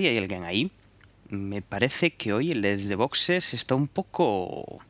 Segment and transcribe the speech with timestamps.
[0.00, 0.70] Hola, ¿hay alguien ahí?
[1.28, 4.82] Me parece que hoy el desde boxes está un poco...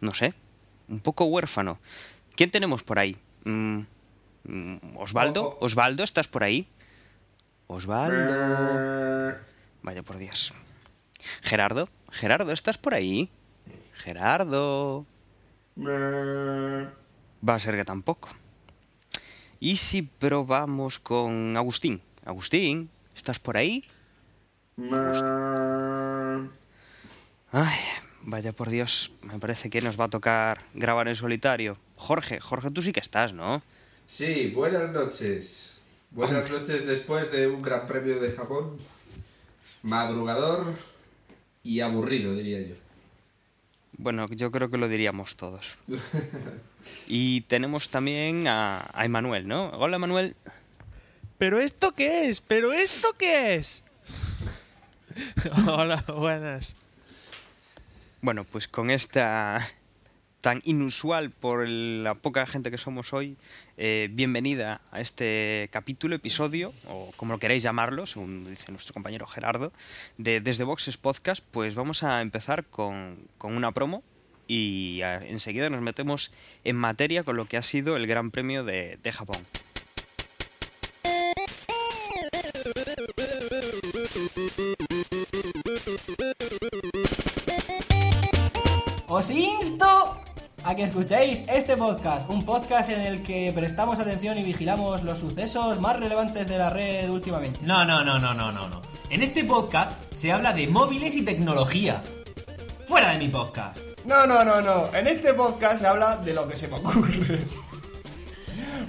[0.00, 0.34] no sé,
[0.88, 1.80] un poco huérfano.
[2.36, 3.16] ¿Quién tenemos por ahí?
[3.42, 3.80] Mm,
[4.44, 5.58] mm, ¿Osvaldo?
[5.60, 6.68] ¿Osvaldo, estás por ahí?
[7.66, 9.36] Osvaldo...
[9.82, 10.54] Vaya por Dios.
[11.42, 13.30] Gerardo, Gerardo, ¿estás por ahí?
[13.94, 15.04] Gerardo...
[15.76, 18.28] Va a ser que tampoco.
[19.58, 22.00] ¿Y si probamos con Agustín?
[22.24, 23.84] Agustín, ¿estás por ahí?
[27.52, 27.78] Ay,
[28.22, 31.76] vaya por Dios, me parece que nos va a tocar grabar en solitario.
[31.96, 33.62] Jorge, Jorge, tú sí que estás, ¿no?
[34.06, 35.74] Sí, buenas noches.
[36.10, 38.78] Buenas noches después de un gran premio de Japón.
[39.82, 40.74] Madrugador
[41.62, 42.74] y aburrido, diría yo.
[43.98, 45.74] Bueno, yo creo que lo diríamos todos.
[47.06, 49.68] Y tenemos también a, a Emanuel, ¿no?
[49.70, 50.34] Hola, Manuel.
[51.38, 52.40] ¿Pero esto qué es?
[52.40, 53.84] ¿Pero esto qué es?
[55.66, 56.76] Hola, buenas.
[58.20, 59.66] Bueno, pues con esta
[60.40, 63.36] tan inusual por la poca gente que somos hoy,
[63.76, 69.26] eh, bienvenida a este capítulo, episodio, o como lo queréis llamarlo, según dice nuestro compañero
[69.26, 69.72] Gerardo,
[70.18, 74.02] de Desde Boxes Podcast, pues vamos a empezar con, con una promo
[74.48, 76.32] y enseguida nos metemos
[76.64, 79.46] en materia con lo que ha sido el Gran Premio de Japón.
[89.22, 90.18] Os insto
[90.64, 95.20] a que escuchéis este podcast, un podcast en el que prestamos atención y vigilamos los
[95.20, 97.60] sucesos más relevantes de la red últimamente.
[97.62, 98.82] No, no, no, no, no, no, no.
[99.10, 102.02] En este podcast se habla de móviles y tecnología.
[102.88, 103.78] Fuera de mi podcast.
[104.06, 104.92] No, no, no, no.
[104.92, 107.38] En este podcast se habla de lo que se me ocurre.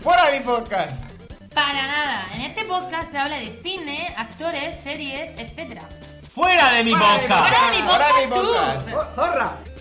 [0.02, 1.06] ¡Fuera de mi podcast!
[1.54, 5.80] Para nada, en este podcast se habla de cine, actores, series, etc.
[6.28, 7.28] ¡Fuera de mi podcast!
[7.28, 8.90] ¡Fuera de mi ¡Fuera de mi podcast, podcast!
[8.90, 8.98] tú!
[8.98, 9.73] ¡Oh, ¡Zorra!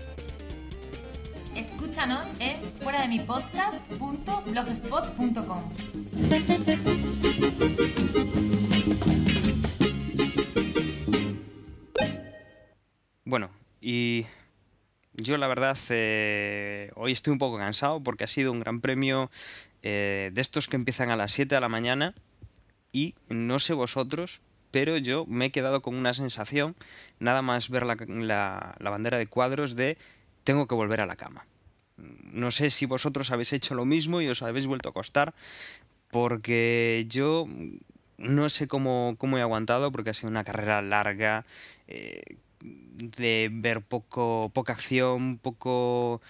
[1.55, 5.61] Escúchanos en fuera de mi podcast.blogspot.com.
[13.25, 13.49] Bueno,
[13.81, 14.25] y
[15.13, 19.31] yo la verdad eh, hoy estoy un poco cansado porque ha sido un gran premio
[19.81, 22.13] eh, de estos que empiezan a las 7 de la mañana
[22.91, 24.41] y no sé vosotros,
[24.71, 26.75] pero yo me he quedado con una sensación,
[27.19, 29.97] nada más ver la, la- la bandera de cuadros de
[30.43, 31.45] tengo que volver a la cama.
[31.97, 35.33] No sé si vosotros habéis hecho lo mismo y os habéis vuelto a acostar,
[36.09, 37.47] porque yo
[38.17, 41.45] no sé cómo, cómo he aguantado, porque ha sido una carrera larga,
[41.87, 42.21] eh,
[42.63, 46.21] de ver poco, poca acción, poco,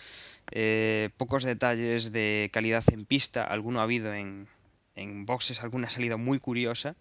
[0.51, 3.43] eh, pocos detalles de calidad en pista.
[3.43, 4.47] Alguno ha habido en,
[4.95, 6.95] en boxes, alguna salida muy curiosa.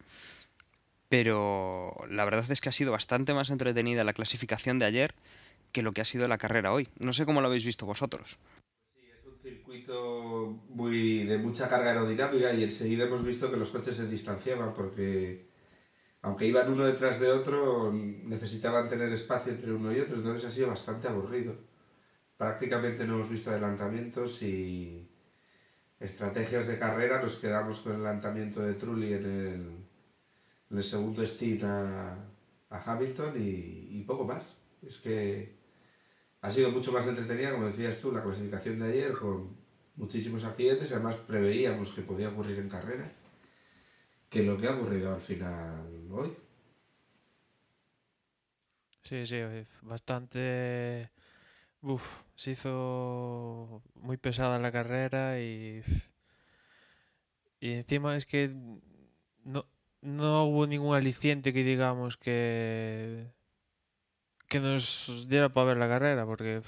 [1.08, 5.14] Pero la verdad es que ha sido bastante más entretenida la clasificación de ayer
[5.72, 6.88] que lo que ha sido la carrera hoy.
[6.99, 8.38] No sé cómo lo habéis visto vosotros.
[8.94, 13.97] Es un circuito muy de mucha carga aerodinámica y enseguida hemos visto que los coches
[13.97, 15.51] se distanciaban porque
[16.22, 20.51] aunque iban uno detrás de otro necesitaban tener espacio entre uno y otro, entonces ha
[20.51, 21.54] sido bastante aburrido.
[22.36, 25.09] Prácticamente no hemos visto adelantamientos y
[25.98, 29.66] estrategias de carrera, nos quedamos con el adelantamiento de Trulli en el,
[30.71, 32.15] en el segundo stint a,
[32.71, 34.42] a Hamilton y, y poco más.
[34.86, 35.61] Es que
[36.42, 39.56] ha sido mucho más entretenida, como decías tú, la clasificación de ayer con
[39.97, 43.10] muchísimos accidentes, además preveíamos que podía ocurrir en carrera,
[44.28, 46.36] que lo que ha ocurrido al final hoy.
[49.04, 51.10] Sí, sí, eh, bastante...
[51.80, 55.83] Uf, se hizo muy pesada la carrera y...
[57.60, 58.53] Y encima es que
[59.44, 59.66] no,
[60.00, 63.27] no hubo ningún aliciente que digamos que...
[64.53, 66.60] que nos diera para ver la carrera, porque...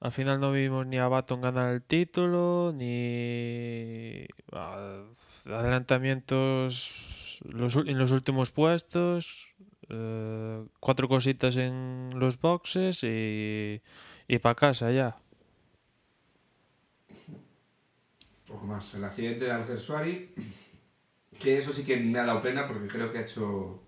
[0.00, 4.26] al final no vimos ni a Baton ganar el título, ni
[5.44, 9.54] adelantamientos en los últimos puestos,
[9.90, 13.82] eh, cuatro cositas en los boxes y,
[14.26, 15.14] y para casa ya.
[18.46, 18.94] Poco más.
[18.94, 20.34] El accidente de Alger Suari,
[21.38, 23.81] que eso sí que me ha dado pena porque creo que ha hecho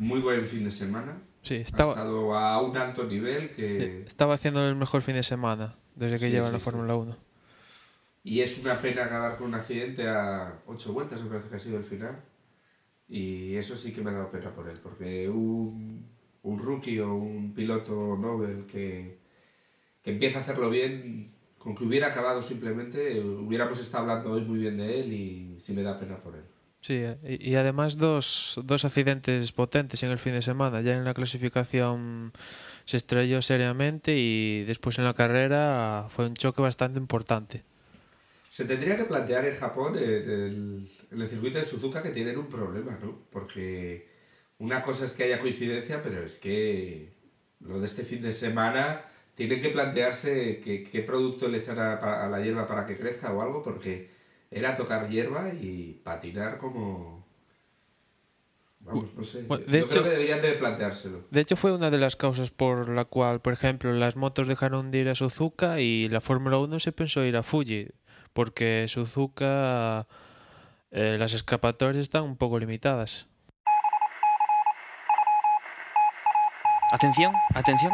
[0.00, 1.18] muy buen fin de semana.
[1.42, 4.02] Sí, Ha estaba, estado a un alto nivel que...
[4.06, 6.58] estaba haciendo el mejor fin de semana desde que Sí, lleva sí, la.
[6.58, 7.16] Fórmula 1.
[8.24, 11.58] Y es una pena acabar con un accidente a ocho vueltas, me parece que ha
[11.58, 12.20] sido el final.
[13.08, 16.06] Y eso sí que me ha dado pena por él, porque un,
[16.42, 19.18] un rookie o un piloto Nobel que,
[20.02, 24.58] que empieza a hacerlo bien, con que hubiera acabado simplemente, hubiéramos estado hablando hoy muy
[24.60, 26.44] bien de él y sí me da pena por él.
[26.80, 30.80] Sí, eh, y, además dos, dos accidentes potentes en el fin de semana.
[30.80, 32.32] Ya en la clasificación
[32.86, 37.64] se estrelló seriamente y después en la carrera fue un choque bastante importante.
[38.50, 42.46] Se tendría que plantear en Japón, en el, el circuito de Suzuka, que tienen un
[42.46, 43.18] problema, ¿no?
[43.30, 44.08] Porque
[44.58, 47.12] una cosa es que haya coincidencia, pero es que
[47.60, 49.04] lo de este fin de semana
[49.34, 53.40] tienen que plantearse qué, producto le echan a, a la hierba para que crezca o
[53.40, 54.10] algo, porque
[54.50, 57.20] era tocar hierba y patinar como...
[58.82, 59.42] Vamos, no sé.
[59.42, 61.24] Bueno, Yo de creo hecho- que deberían de planteárselo.
[61.30, 64.90] De hecho, fue una de las causas por la cual, por ejemplo, las motos dejaron
[64.90, 67.88] de ir a Suzuka y la Fórmula 1 se pensó ir a Fuji,
[68.32, 70.06] porque Suzuka
[70.90, 73.26] eh, las escapatorias están un poco limitadas.
[76.92, 77.92] Atención, atención.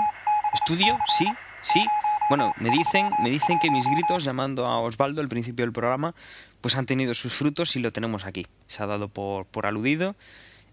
[0.54, 1.26] Estudio, sí,
[1.62, 1.84] sí.
[2.28, 6.12] Bueno, me dicen, me dicen que mis gritos llamando a Osvaldo al principio del programa,
[6.60, 8.46] pues han tenido sus frutos y lo tenemos aquí.
[8.66, 10.16] Se ha dado por, por aludido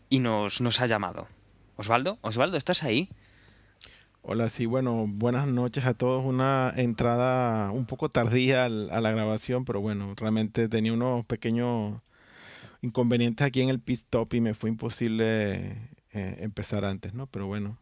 [0.09, 1.27] y nos, nos ha llamado.
[1.75, 3.07] Osvaldo, Osvaldo, ¿estás ahí?
[4.23, 6.25] Hola, sí, bueno, buenas noches a todos.
[6.25, 12.01] Una entrada un poco tardía a la grabación, pero bueno, realmente tenía unos pequeños
[12.81, 15.77] inconvenientes aquí en el pit stop y me fue imposible
[16.13, 17.27] eh, empezar antes, ¿no?
[17.27, 17.77] Pero bueno,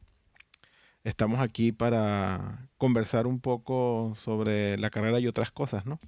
[1.04, 6.00] estamos aquí para conversar un poco sobre la carrera y otras cosas, ¿no?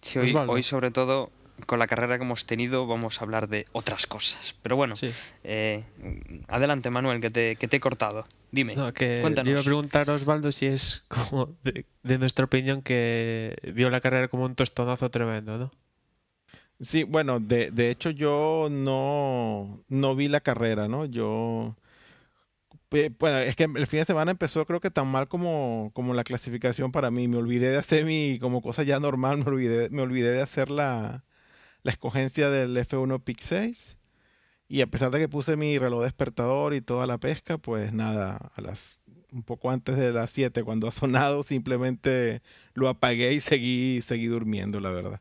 [0.00, 1.30] Sí, hoy, sobre todo
[1.66, 4.54] con la carrera que hemos tenido vamos a hablar de otras cosas.
[4.62, 5.10] Pero bueno, Sí.
[5.42, 5.84] eh,
[6.48, 8.26] adelante Manuel, que te, que te he cortado.
[8.52, 9.50] Dime, No, que cuéntanos.
[9.50, 14.00] iba a preguntar a Osvaldo si es como de, de nuestra opinión que vio la
[14.00, 15.70] carrera como un tostonazo tremendo, ¿no?
[16.78, 21.06] Sí, bueno, de, de hecho yo no, no vi la carrera, ¿no?
[21.06, 21.74] Yo,
[23.18, 26.24] bueno, es que el fin de semana empezó creo que tan mal como, como la
[26.24, 27.28] clasificación para mí.
[27.28, 30.70] Me olvidé de hacer mi, como cosa ya normal, me olvidé, me olvidé de hacer
[30.70, 31.24] la,
[31.82, 33.98] la escogencia del F1 Pick 6.
[34.68, 38.52] Y a pesar de que puse mi reloj despertador y toda la pesca, pues nada,
[38.54, 38.98] a las
[39.32, 42.42] un poco antes de las 7 cuando ha sonado, simplemente
[42.74, 45.20] lo apagué y seguí, seguí durmiendo, la verdad.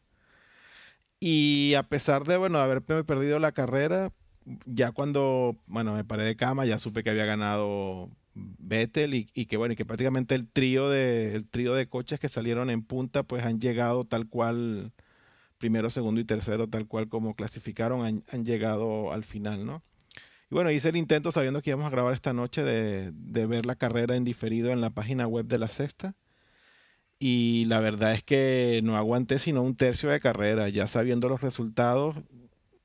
[1.20, 4.12] Y a pesar de, bueno, haberme perdido la carrera,
[4.66, 9.58] ya cuando, bueno, me paré de cama, ya supe que había ganado Vettel y, que,
[9.58, 13.24] bueno, y que prácticamente el trío de, el trío de coches que salieron en punta,
[13.24, 14.92] pues han llegado tal cual,
[15.58, 19.84] primero, segundo y tercero, tal cual como clasificaron, han, han llegado al final, ¿no?
[20.52, 23.66] Y bueno, hice el intento sabiendo que íbamos a grabar esta noche de, de ver
[23.66, 26.16] la carrera en diferido en la página web de la sexta.
[27.18, 31.42] Y la verdad es que no aguanté sino un tercio de carrera, ya sabiendo los
[31.42, 32.16] resultados,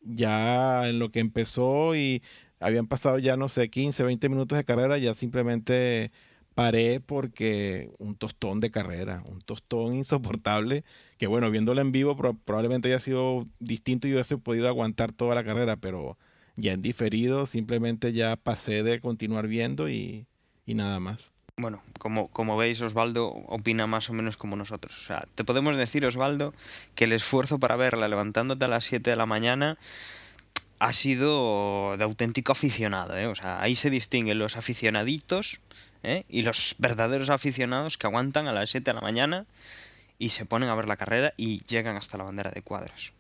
[0.03, 2.23] ya en lo que empezó y
[2.61, 6.11] habían pasado ya, no sé, 15, 20 minutos de carrera, ya simplemente
[6.55, 10.85] paré porque un tostón de carrera, un tostón insoportable,
[11.19, 15.35] que bueno, viéndolo en vivo pro- probablemente haya sido distinto y hubiese podido aguantar toda
[15.35, 16.19] la carrera, pero
[16.57, 20.27] ya en diferido simplemente ya pasé de continuar viendo y,
[20.67, 21.33] y nada más.
[21.61, 24.97] Bueno, como, como veis, Osvaldo opina más o menos como nosotros.
[24.97, 26.55] O sea, te podemos decir, Osvaldo,
[26.95, 29.77] que el esfuerzo para verla levantándote a las 7 de la mañana
[30.79, 33.15] ha sido de auténtico aficionado.
[33.19, 33.27] ¿eh?
[33.27, 35.61] O sea, ahí se distinguen los aficionaditos
[36.03, 36.25] ¿eh?
[36.31, 39.45] y los verdaderos aficionados que aguantan a las 7 de la mañana
[40.19, 43.13] y se ponen a ver la carrera y llegan hasta la bandera de cuadros.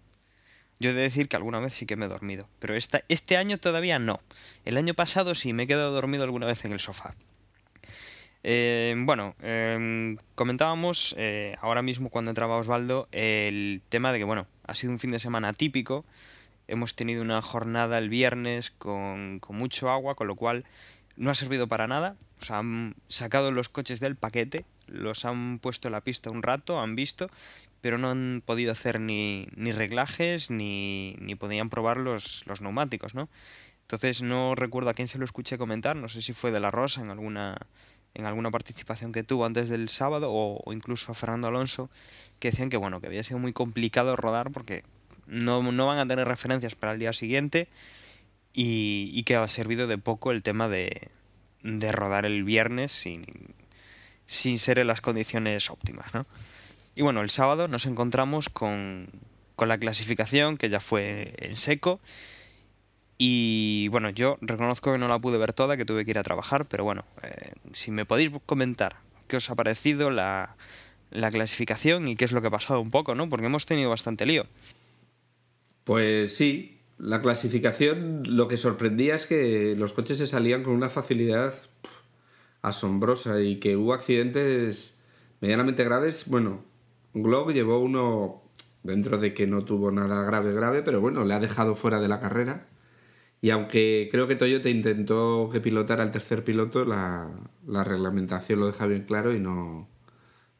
[0.78, 3.36] Yo he de decir que alguna vez sí que me he dormido, pero esta, este
[3.36, 4.20] año todavía no.
[4.64, 7.14] El año pasado sí me he quedado dormido alguna vez en el sofá.
[8.42, 14.46] Eh, bueno, eh, comentábamos eh, ahora mismo cuando entraba Osvaldo el tema de que, bueno,
[14.66, 16.04] ha sido un fin de semana atípico.
[16.68, 20.64] Hemos tenido una jornada el viernes con, con mucho agua, con lo cual
[21.16, 22.16] no ha servido para nada.
[22.40, 26.42] O sea, han sacado los coches del paquete, los han puesto en la pista un
[26.42, 27.28] rato, han visto,
[27.80, 33.14] pero no han podido hacer ni, ni reglajes ni, ni podían probar los, los neumáticos,
[33.14, 33.28] ¿no?
[33.82, 36.70] Entonces no recuerdo a quién se lo escuché comentar, no sé si fue de la
[36.70, 37.58] Rosa en alguna
[38.14, 41.90] en alguna participación que tuvo antes del sábado o, incluso a Fernando Alonso
[42.38, 44.82] que decían que bueno que había sido muy complicado rodar porque
[45.26, 47.68] no, no van a tener referencias para el día siguiente
[48.52, 51.08] y, y que ha servido de poco el tema de,
[51.62, 53.26] de rodar el viernes sin,
[54.26, 56.26] sin ser en las condiciones óptimas ¿no?
[56.96, 59.08] y bueno el sábado nos encontramos con,
[59.54, 62.00] con la clasificación que ya fue en seco
[63.22, 66.22] y bueno, yo reconozco que no la pude ver toda, que tuve que ir a
[66.22, 68.96] trabajar, pero bueno, eh, si me podéis comentar
[69.28, 70.56] qué os ha parecido la,
[71.10, 73.28] la clasificación y qué es lo que ha pasado un poco, ¿no?
[73.28, 74.46] Porque hemos tenido bastante lío.
[75.84, 80.88] Pues sí, la clasificación lo que sorprendía es que los coches se salían con una
[80.88, 81.52] facilidad
[82.62, 84.98] asombrosa y que hubo accidentes
[85.42, 86.24] medianamente graves.
[86.26, 86.64] Bueno,
[87.12, 88.40] Glock llevó uno
[88.82, 92.08] dentro de que no tuvo nada grave, grave, pero bueno, le ha dejado fuera de
[92.08, 92.66] la carrera.
[93.42, 97.30] Y aunque creo que Toyota intentó que pilotara el tercer piloto, la,
[97.66, 99.88] la reglamentación lo deja bien claro y no,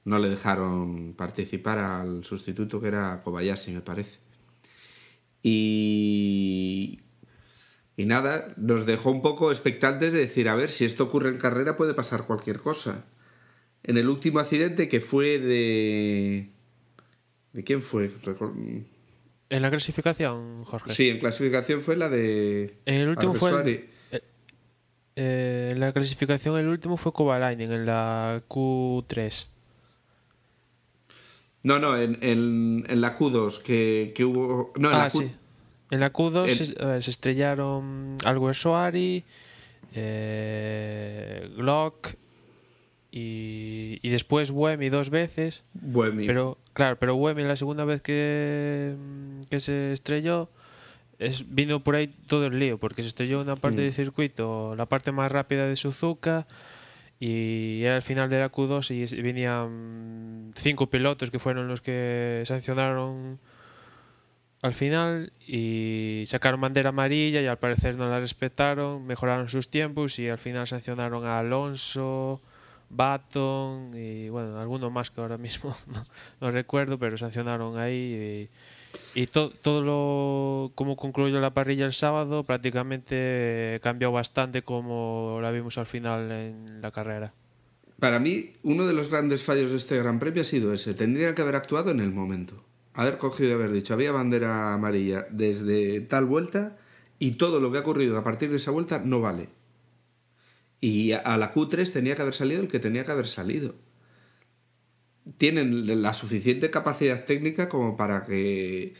[0.04, 4.20] no le dejaron participar al sustituto que era Kobayashi, me parece.
[5.42, 7.00] Y,
[7.96, 11.38] y nada, nos dejó un poco expectantes de decir, a ver, si esto ocurre en
[11.38, 13.04] carrera puede pasar cualquier cosa.
[13.82, 16.50] En el último accidente que fue de...
[17.52, 18.10] ¿De quién fue?
[19.50, 20.92] En la clasificación, Jorge.
[20.94, 22.74] Sí, en clasificación fue la de...
[22.86, 23.90] En el último fue el- Alguersuari.
[25.16, 29.48] Eh, en la clasificación el último fue Kovalainen en la Q3.
[31.64, 34.72] No, no, en, en, en la Q2 que, que hubo...
[34.78, 35.18] No, en ah, la Q...
[35.18, 35.30] sí.
[35.90, 39.24] En la Q2 En- se, a ver, se estrellaron Alguersuari,
[39.92, 42.14] eh, Glock
[43.10, 45.64] y, y después Buemi dos veces.
[45.74, 46.26] Buemi.
[46.26, 50.48] Pero, claro, pero Buemi la segunda vez que, mm, que se estrelló
[51.18, 53.84] es, vino por ahí todo el lío, porque se estrelló una parte Mm.
[53.84, 56.46] del circuito, la parte más rápida de Suzuka,
[57.18, 62.42] y era el final de la Q2 y venían cinco pilotos que fueron los que
[62.46, 63.38] sancionaron
[64.62, 70.18] al final y sacaron bandera amarilla y al parecer no la respetaron, mejoraron sus tiempos
[70.18, 72.40] y al final sancionaron a Alonso,
[72.90, 75.74] Baton y bueno, alguno más que ahora mismo
[76.40, 78.48] no, recuerdo, pero sancionaron ahí
[79.14, 85.38] y, y to- todo lo como concluyó la parrilla el sábado prácticamente cambió bastante como
[85.40, 87.32] la vimos al final en la carrera.
[87.98, 90.94] Para mí, uno de los grandes fallos de este Gran Premio ha sido ese.
[90.94, 92.64] Tendrían que haber actuado en el momento.
[92.94, 96.78] Haber cogido y haber dicho, había bandera amarilla desde tal vuelta
[97.18, 99.48] y todo lo que ha ocurrido a partir de esa vuelta no vale.
[100.80, 103.74] Y a- la Q3 tenía que haber salido el que tenía que haber salido.
[105.38, 108.94] Tienen la suficiente capacidad técnica como para que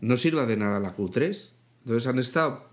[0.00, 1.50] no sirva de nada la Q3.
[1.84, 2.68] Entonces han estado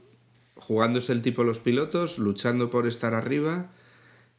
[0.56, 3.72] jugándose el tipo los pilotos, luchando por estar arriba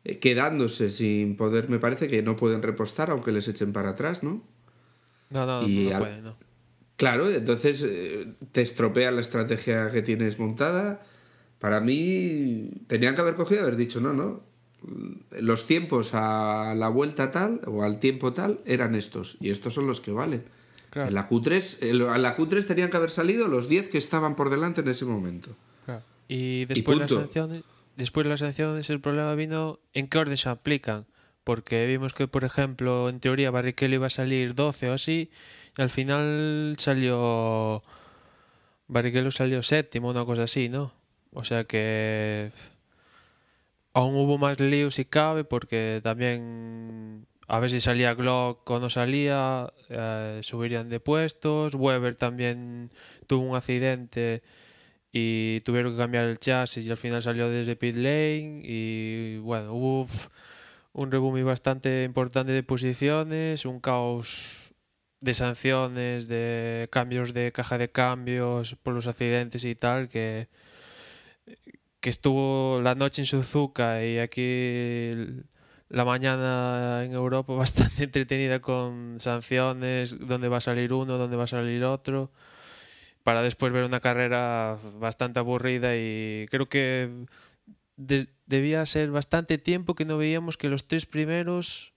[0.05, 4.23] eh, quedándose sin poder, me parece que no pueden repostar aunque les echen para atrás,
[4.23, 4.43] ¿no?
[5.31, 6.37] No, no, Y no, no al- puede, no.
[6.97, 11.03] Claro, entonces eh, te estropea la estrategia que tienes montada.
[11.63, 14.41] Para mí tenían que haber cogido y haber dicho, no, no,
[15.41, 19.87] los tiempos a la vuelta tal o al tiempo tal eran estos y estos son
[19.87, 20.43] los que valen.
[20.91, 21.09] Claro.
[21.09, 23.97] En la Q3, en la- en la Q3 tenían que haber salido los 10 que
[23.97, 25.51] estaban por delante en ese momento.
[25.87, 26.03] Claro.
[26.29, 27.23] Y después las punto.
[27.25, 27.63] sanciones,
[27.97, 31.07] después las sanciones el problema vino en qué orden se aplican,
[31.45, 35.31] porque vimos que por ejemplo en teoría Barrichello iba a salir 12 o así
[35.79, 37.83] y al final salió
[38.89, 40.93] Barrichello salió séptimo una cosa así, ¿no?
[41.33, 42.51] O sea que
[43.95, 48.89] aún hubo más lío si cabe porque también a ver si salía Glock o no
[48.91, 51.75] salía, eh, subirían de puestos.
[51.75, 52.91] Weber también
[53.27, 54.43] tuvo un accidente
[55.13, 59.75] y tuvieron que cambiar el chasis y al final salió desde pit lane y bueno,
[59.75, 60.07] hubo
[60.95, 64.73] un rebumi bastante importante de posiciones, un caos
[65.21, 70.49] de sanciones, de cambios de caja de cambios por los accidentes y tal que
[72.03, 75.13] que estuvo la noche en Suzuka y aquí
[75.89, 81.45] la mañana en Europa bastante entretenida con sanciones, dónde va a salir uno, dónde va
[81.45, 82.33] a salir otro,
[83.25, 87.27] para después ver una carrera bastante aburrida y creo que
[87.97, 91.95] de- debía ser bastante tiempo que no veíamos que los tres primeros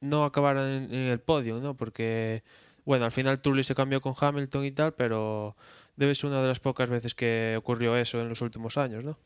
[0.00, 1.76] no acabaran en, el podio, ¿no?
[1.76, 2.42] Porque,
[2.84, 5.56] bueno, al final Trulli se cambió con Hamilton y tal, pero
[6.00, 9.18] debe ser una de las pocas veces que ocurrió eso en los últimos años, ¿no?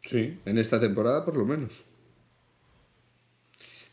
[0.00, 1.82] Sí, en esta temporada por lo menos.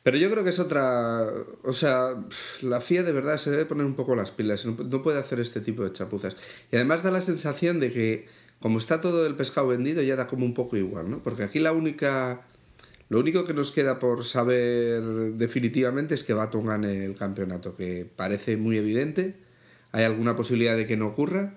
[0.04, 1.28] Pero yo creo que es otra.
[1.64, 2.16] O sea,
[2.62, 4.66] la FIA de verdad se debe poner un poco las pilas.
[4.66, 6.38] No, no puede hacer este tipo de chapuzas.
[6.72, 8.28] Y además da la sensación de que,
[8.60, 11.22] como está todo el pescado vendido, ya da como un poco igual, ¿no?
[11.24, 12.46] Porque aquí la única.
[13.10, 15.02] Lo único que nos queda por saber
[15.34, 19.49] definitivamente es que Baton gane el campeonato, que parece muy evidente.
[19.92, 21.54] Hay alguna posibilidad de que no ocurra,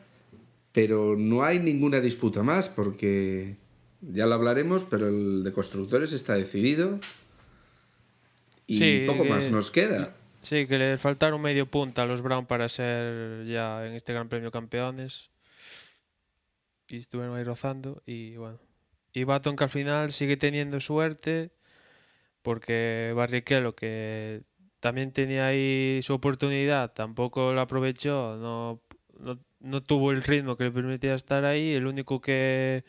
[0.72, 3.56] pero no hay ninguna disputa más, porque
[4.00, 6.98] ya lo hablaremos, pero el de constructores está decidido
[8.66, 10.14] y Sí, poco más eh, nos queda.
[10.42, 14.28] Sí, que le faltaron medio punta a los Brown para ser ya en este Gran
[14.28, 15.30] Premio campeones.
[16.88, 18.02] Y estuvieron ahí rozando.
[18.06, 18.58] Y bueno.
[19.12, 21.50] Y Baton que al final sigue teniendo suerte.
[22.42, 24.42] Porque Barrichello, que
[24.82, 28.36] también tenía ahí su oportunidad, tampoco la aprovechó.
[28.36, 28.82] No,
[29.60, 31.72] no, tuvo el ritmo que le permitía estar ahí.
[31.72, 32.82] El único que.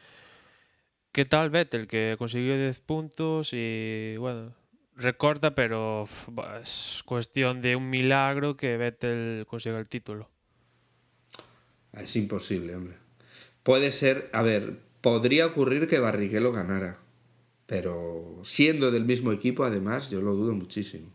[1.12, 3.52] Que tal Vettel, que consiguió 10 puntos.
[3.54, 4.56] Y bueno,
[4.96, 6.08] recorta, pero
[6.60, 10.32] es cuestión de un milagro que Vettel consiga el título.
[11.92, 12.96] Es imposible, hombre.
[13.62, 16.98] Puede ser, a ver, podría ocurrir que Barrichello ganara,
[17.68, 21.14] pero siendo del mismo equipo, además, yo lo dudo muchísimo.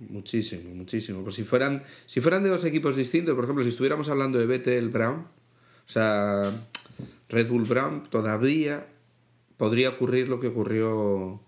[0.00, 1.22] Muchísimo, muchísimo.
[1.22, 4.46] Pues si fueran, si fueran de dos equipos distintos, por ejemplo, si estuviéramos hablando de
[4.46, 6.42] Vettel Brown, o sea,
[7.28, 8.86] Red Bull Brown, todavía
[9.58, 11.40] podría ocurrir lo que ocurrió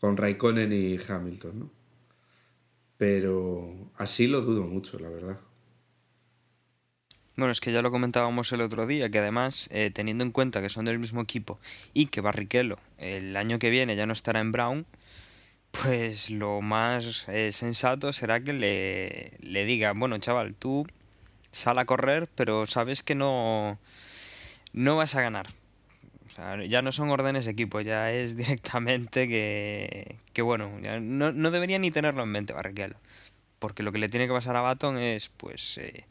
[0.00, 1.70] con Raikkonen y Hamilton, ¿no?
[2.98, 5.40] Pero así lo dudo mucho, la verdad.
[7.36, 10.60] Bueno, es que ya lo comentábamos el otro día, que además, eh, teniendo en cuenta
[10.60, 11.60] que son del mismo equipo
[11.94, 14.86] y que Barrichello el año que viene ya no estará en Brown,
[15.82, 20.86] pues lo más eh, sensato será que le, le digan, bueno, chaval, tú
[21.52, 23.78] sal a correr, pero sabes que no,
[24.72, 25.46] no vas a ganar.
[26.26, 31.00] O sea, ya no son órdenes de equipo, ya es directamente que, que bueno, ya
[31.00, 32.96] no, no debería ni tenerlo en mente Barrichello.
[33.58, 36.04] Porque lo que le tiene que pasar a Baton es, pues, eh,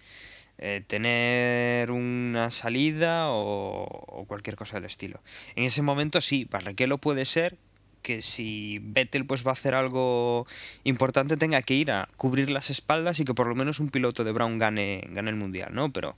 [0.57, 5.21] eh, tener una salida o, o cualquier cosa del estilo.
[5.55, 7.57] En ese momento sí, Barrichello puede ser
[8.01, 10.47] que si Vettel pues va a hacer algo
[10.83, 14.23] importante tenga que ir a cubrir las espaldas y que por lo menos un piloto
[14.23, 15.91] de Brown gane, gane el mundial, ¿no?
[15.91, 16.15] Pero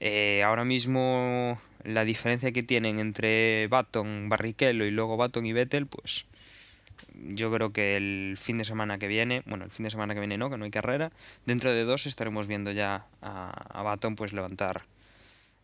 [0.00, 5.86] eh, ahora mismo la diferencia que tienen entre Baton, Barrichello y luego Baton y Vettel,
[5.86, 6.26] pues
[7.28, 10.20] yo creo que el fin de semana que viene, bueno, el fin de semana que
[10.20, 11.12] viene no, que no hay carrera,
[11.44, 14.82] dentro de dos estaremos viendo ya a, a Baton pues levantar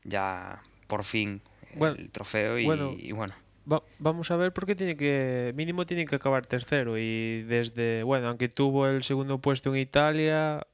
[0.04, 1.40] ya por fin
[1.72, 2.94] el Bueno, trofeo y bueno.
[2.98, 3.34] y bueno.
[3.70, 8.28] Va- vamos a ver porque tiene que mínimo tiene que acabar tercero y desde bueno
[8.28, 10.66] aunque tuvo el segundo puesto en Italia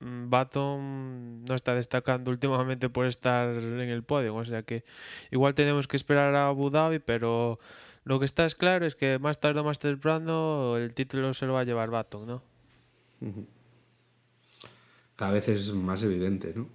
[0.00, 4.82] mm, Baton no está destacando últimamente por estar en el podio o sea que
[5.30, 7.58] igual tenemos que esperar a Abu Dhabi pero
[8.04, 11.44] lo que está es claro es que más tarde o más temprano el título se
[11.44, 12.42] lo va a llevar Baton ¿no?
[15.16, 16.66] Cada vez es más evidente, ¿no?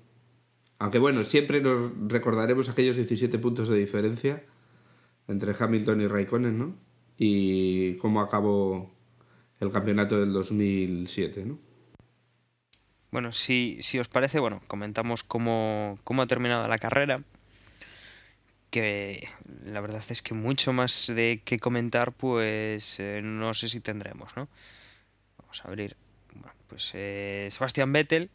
[0.77, 4.43] Aunque bueno, siempre nos recordaremos aquellos 17 puntos de diferencia
[5.27, 6.75] entre Hamilton y Raikkonen, ¿no?
[7.17, 8.93] Y cómo acabó
[9.59, 11.59] el campeonato del 2007, ¿no?
[13.11, 17.23] Bueno, si, si os parece, bueno, comentamos cómo, cómo ha terminado la carrera.
[18.69, 19.29] Que
[19.63, 24.35] la verdad es que mucho más de qué comentar, pues eh, no sé si tendremos,
[24.35, 24.49] ¿no?
[25.37, 25.95] Vamos a abrir.
[26.33, 28.29] Bueno, pues eh, Sebastián Vettel,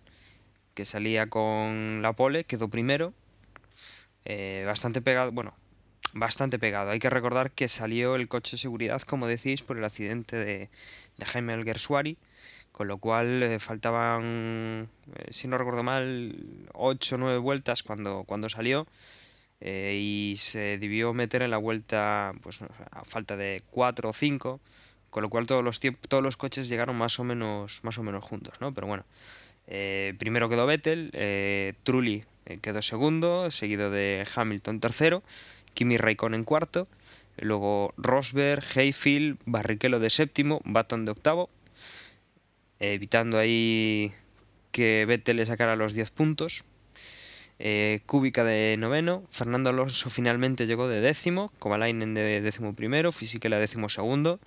[0.72, 3.12] que salía con la pole, quedó primero.
[4.24, 5.54] Eh, bastante pegado, bueno,
[6.12, 6.90] bastante pegado.
[6.90, 10.68] Hay que recordar que salió el coche de seguridad, como decís, por el accidente de,
[11.18, 12.16] de Jaime Alguersuari,
[12.72, 16.34] con lo cual eh, faltaban, eh, si no recuerdo mal,
[16.74, 18.86] 8 o 9 vueltas cuando, cuando salió.
[19.60, 24.60] eh, y se debió meter en la vuelta pues a falta de 4 o 5
[25.10, 28.24] con lo cual todos los todos los coches llegaron más o menos más o menos
[28.24, 29.04] juntos no pero bueno
[29.66, 31.10] eh, primero quedó Vettel
[31.82, 32.24] Trulli
[32.62, 35.22] quedó segundo seguido de Hamilton tercero
[35.74, 36.88] Kimi Raikkonen cuarto
[37.38, 41.50] luego Rosberg Hayfield Barrichello de séptimo Baton de octavo
[42.78, 44.12] evitando ahí
[44.72, 46.64] que Vettel le sacara los 10 puntos
[47.62, 53.58] eh, Kubica de noveno, Fernando Alonso finalmente llegó de décimo, Kovalainen de décimo primero, Fisichella
[53.58, 54.40] décimo segundo,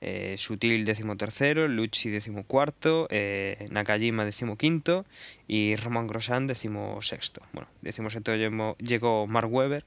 [0.00, 5.06] eh, Sutil décimo tercero, Lucci décimo cuarto, eh, Nakajima décimo quinto
[5.46, 7.42] y Roman Grosjean décimo sexto.
[7.52, 9.84] Bueno, décimo sexto llegó Mark Webber,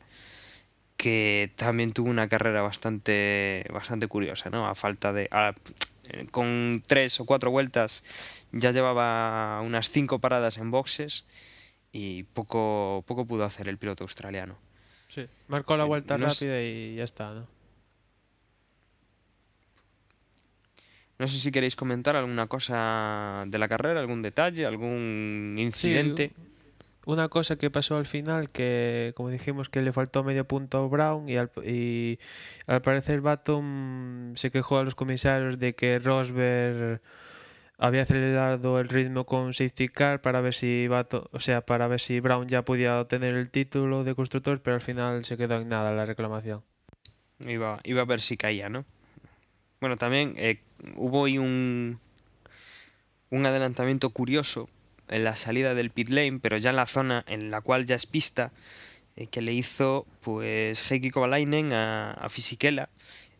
[1.06, 4.66] que también tuvo una carrera bastante, bastante curiosa, ¿no?
[4.66, 5.28] A falta de...
[5.30, 5.54] a-
[6.32, 8.04] con tres o cuatro vueltas
[8.52, 11.26] ya llevaba unas cinco paradas en boxes
[11.92, 14.58] y poco, poco pudo hacer el piloto australiano.
[15.08, 17.48] Sí, marcó la Eh, vuelta no rápida y ya está, ¿no?
[21.20, 26.32] No sé si queréis comentar alguna cosa de la carrera, algún detalle, algún incidente.
[27.06, 30.88] Una cosa que pasó al final, que como dijimos que le faltó medio punto a
[30.88, 37.02] Brown y al, parecer Baton se quejó a los comisarios de que Rosberg
[37.78, 42.00] había acelerado el ritmo con safety car para ver si Baton, o sea, para ver
[42.00, 45.70] si Brown ya podía obtener el título de constructor, pero al final se quedó en
[45.70, 46.64] nada la reclamación.
[47.40, 48.84] Iba, iba a ver si caía, ¿no?
[49.80, 50.60] Bueno, también eh,
[50.96, 52.00] hubo ahí un,
[53.30, 54.70] un adelantamiento curioso
[55.10, 57.96] en la salida del pit lane, pero ya en la zona en la cual ya
[57.96, 58.52] es pista,
[59.16, 62.90] eh, que le hizo pues Heikki Kovalainen a, Fisichella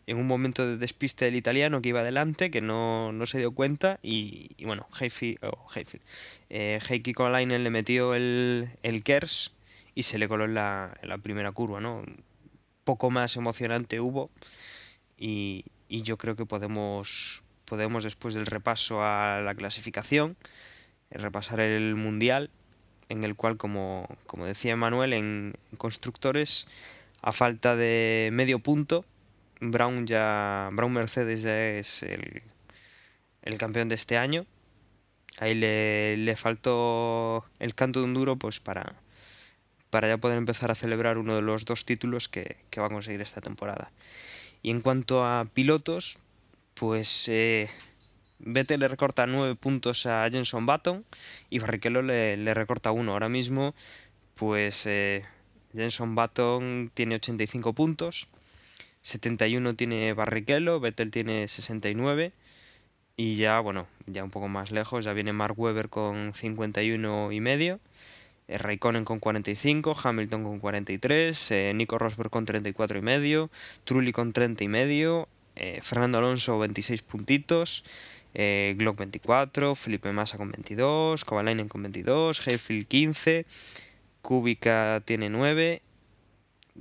[0.06, 3.52] en un momento de despiste del italiano que iba adelante, que no, no se dio
[3.52, 6.04] cuenta y, bueno, Hayfield, oh, Hayfield,
[6.48, 9.52] eh, Heikki Kovalainen le metió el, el Kers
[9.94, 12.04] y se le coló en la, la primera curva, ¿no?
[12.84, 14.30] Poco más emocionante hubo
[15.18, 20.36] y, y yo creo que podemos, podemos después del repaso a la clasificación,
[21.10, 22.50] repasar el Mundial,
[23.08, 26.66] en el cual, como, como decía Manuel, en constructores,
[27.22, 29.04] a falta de medio punto,
[29.60, 32.42] Brown ya Brown Mercedes ya es el,
[33.42, 34.46] el campeón de este año.
[35.38, 38.94] Ahí le, le faltó el canto de un duro pues para,
[39.90, 42.90] para ya poder empezar a celebrar uno de los dos títulos que, que va a
[42.90, 43.90] conseguir esta temporada.
[44.62, 46.18] Y en cuanto a pilotos,
[46.74, 47.68] pues eh,
[48.38, 51.04] Vettel le recorta 9 puntos a Jenson Button
[51.50, 53.12] y Barrichello le, le recorta 1.
[53.12, 53.74] Ahora mismo,
[54.34, 55.24] pues eh,
[55.74, 58.28] Jenson Button tiene 85 puntos,
[59.02, 62.32] 71 tiene Barrichello, Vettel tiene 69
[63.16, 67.40] y ya, bueno, ya un poco más lejos, ya viene Mark Webber con 51 y
[67.40, 67.80] medio.
[68.48, 73.50] eh, Raikkonen con 45, Hamilton con 43, eh, Nico Rosberg con 34 y medio,
[73.84, 77.84] Trulli con 30 y medio, eh, Fernando Alonso 26 puntitos,
[78.38, 83.46] eh, Glock 24, Felipe Massa con 22, Kovalainen con 22, Hayfield 15,
[84.20, 85.80] Kubica tiene 9,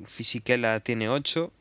[0.06, 1.54] Fisichella tiene 8,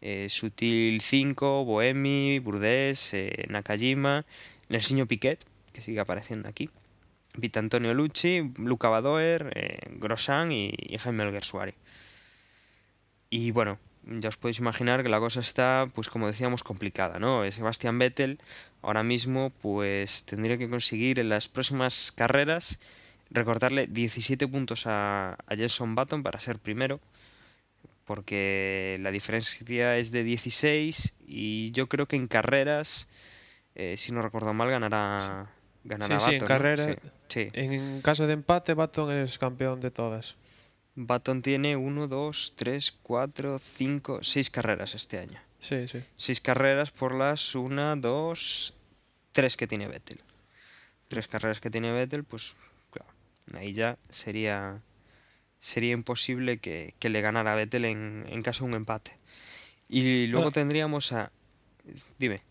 [0.00, 4.24] eh, Sutil 5, Boemi, Burdés, eh, Nakajima,
[4.68, 6.70] Nelsinho Piquet, que sigue apareciendo aquí,
[7.34, 11.74] Vita Antonio Lucci, Luca Badoer, eh, Grosjean y, Jaime Alguersuari.
[13.28, 17.50] Y bueno, ya os podéis imaginar que la cosa está, pues como decíamos, complicada, ¿no?
[17.50, 18.38] Sebastián Vettel
[18.82, 22.80] ahora mismo pues tendría que conseguir en las próximas carreras
[23.30, 27.00] recortarle 17 puntos a, a Jenson Button para ser primero,
[28.04, 33.08] porque la diferencia es de 16 y yo creo que en carreras,
[33.74, 35.50] eh, si no recuerdo mal, ganará,
[35.84, 37.10] ganará Sí, sí, en Button, ¿no?
[37.28, 37.48] Sí, sí.
[37.54, 40.36] En caso de empate, Baton es campeón de todas.
[40.94, 45.40] Button tiene 1, 2, 3, 4, 5, 6 carreras este año.
[45.62, 46.02] Sí, sí.
[46.16, 48.74] 6 carreras por las 1, 2,
[49.30, 50.18] 3 que tiene Vettel.
[51.06, 52.56] 3 carreras que tiene Vettel, pues
[52.90, 53.08] claro,
[53.54, 54.80] ahí ya sería
[55.60, 59.12] sería imposible que, que le ganara a Vettel en, en caso de un empate.
[59.88, 60.52] Y luego Ah.
[60.52, 61.30] tendríamos a...
[62.18, 62.42] Dime.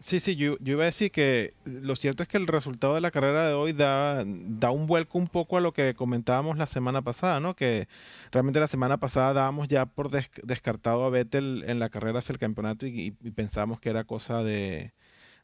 [0.00, 3.10] Sí, sí, yo, iba a decir que lo cierto es que el resultado de la
[3.10, 4.22] carrera de hoy da,
[4.70, 7.54] un vuelco un poco a lo que comentábamos la semana pasada, ¿no?
[7.54, 7.88] Que
[8.30, 12.34] realmente la semana pasada dábamos ya por des- descartado a Vettel en la carrera hacia
[12.34, 14.92] el campeonato y, y pensábamos que era cosa de,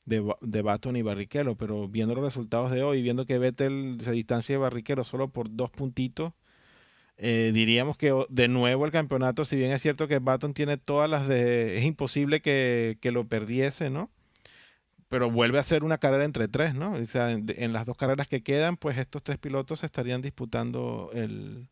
[0.07, 4.13] de, de Baton y Barrichello, pero viendo los resultados de hoy, viendo que Vettel se
[4.13, 6.33] distancia de Barrichello solo por dos puntitos,
[7.19, 11.11] eh, diríamos que de nuevo el campeonato, si bien es cierto que Baton tiene todas
[11.11, 11.79] las de...
[11.79, 14.11] Es imposible que, que lo perdiese, ¿no?
[15.11, 16.93] Pero vuelve a ser una carrera entre tres, ¿no?
[16.93, 21.67] O sea, en, las dos carreras que quedan, pues estos tres pilotos estarían disputando el,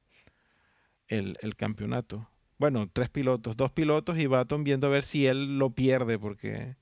[1.07, 2.29] el, el campeonato.
[2.59, 6.74] Bueno, tres pilotos, dos pilotos y Baton viendo a ver si él lo pierde, porque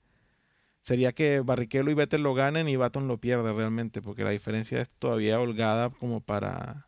[0.82, 4.80] sería que Barrichello y Vettel lo ganen y Baton lo pierde realmente, porque la diferencia
[4.80, 6.86] es todavía holgada como para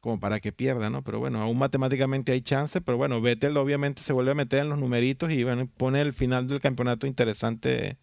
[0.00, 1.02] como para que pierda, ¿no?
[1.02, 4.68] Pero bueno, aún matemáticamente hay chance, pero bueno, Vettel obviamente se vuelve a meter en
[4.68, 7.98] los numeritos y bueno, pone el final del campeonato interesante,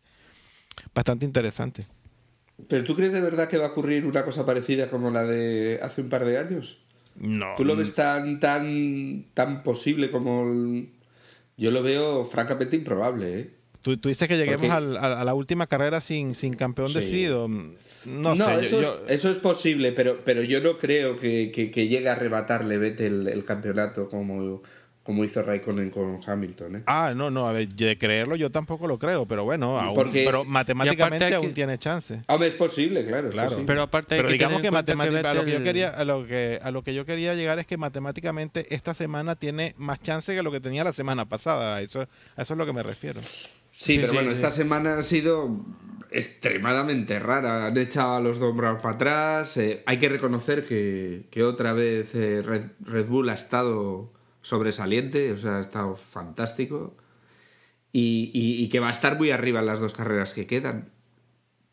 [0.94, 1.86] bastante interesante.
[2.68, 5.80] ¿Pero tú crees de verdad que va a ocurrir una cosa parecida como la de
[5.82, 6.78] hace un par de años?
[7.16, 7.48] No.
[7.58, 10.44] ¿Tú lo ves tan, tan, tan posible como...
[10.52, 10.90] el-
[11.58, 13.52] Yo lo veo francamente improbable, ¿eh?
[13.82, 16.94] Tú, tú dices que lleguemos al- a, a la última carrera sin, sin campeón Sí.
[16.96, 17.48] decidido.
[17.48, 18.62] No, No, sé.
[18.62, 22.08] eso, yo- es, eso es posible, pero, pero yo no creo que, que, que llegue
[22.10, 24.62] a arrebatarle Vettel el, el campeonato como,
[25.04, 26.84] como hizo Raikkonen con Hamilton, ¿eh?
[26.86, 30.24] Ah, no, no, a ver, de creerlo yo tampoco lo creo, pero bueno, aún- Porque-
[30.26, 32.22] pero matemáticamente aún que- tiene chance.
[32.28, 33.28] Hombre, es posible, claro.
[33.30, 33.50] es Claro.
[33.50, 33.66] posible.
[33.68, 36.06] Pero aparte hay Pero que digamos que, cuenta matemática- a lo que yo quería, a
[36.06, 40.02] lo que, a lo que yo quería llegar es que matemáticamente esta semana tiene más
[40.04, 41.78] chance que lo que tenía la semana pasada.
[41.78, 43.20] A Eso, a eso es lo que me refiero.
[43.22, 44.36] Sí, Sí, pero sí, bueno, sí.
[44.36, 45.50] esta semana ha sido
[46.12, 47.66] extremadamente rara.
[47.66, 49.58] Han echado a los dos Brown para atrás.
[49.58, 55.32] eh, hay que reconocer que, que otra vez eh, Red, Red Bull ha estado sobresaliente,
[55.32, 56.96] o sea, ha estado fantástico.
[57.94, 60.90] Y, y- y que va a estar muy arriba en las dos carreras que quedan.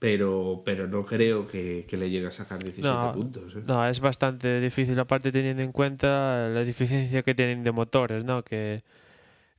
[0.00, 3.57] Pero, pero no creo que, que le llegue a sacar 17 No, puntos.
[3.57, 3.62] ¿eh?
[3.66, 8.44] No, es bastante difícil, aparte teniendo en cuenta la deficiencia que tienen de motores, ¿no?
[8.44, 8.85] Que,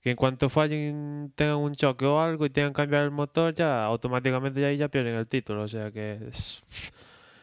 [0.01, 3.53] que en cuanto fallen, tengan un choque o algo y tengan que cambiar el motor,
[3.53, 5.63] ya automáticamente ya, ya pierden el título.
[5.63, 6.63] O sea que es-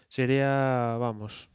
[0.09, 1.50] sería, vamos,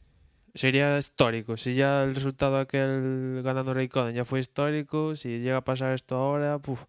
[0.54, 1.56] sería histórico.
[1.56, 6.16] Si ya el resultado aquel ganando Raikkonen ya fue histórico, si llega a pasar esto
[6.16, 6.84] ahora, puf,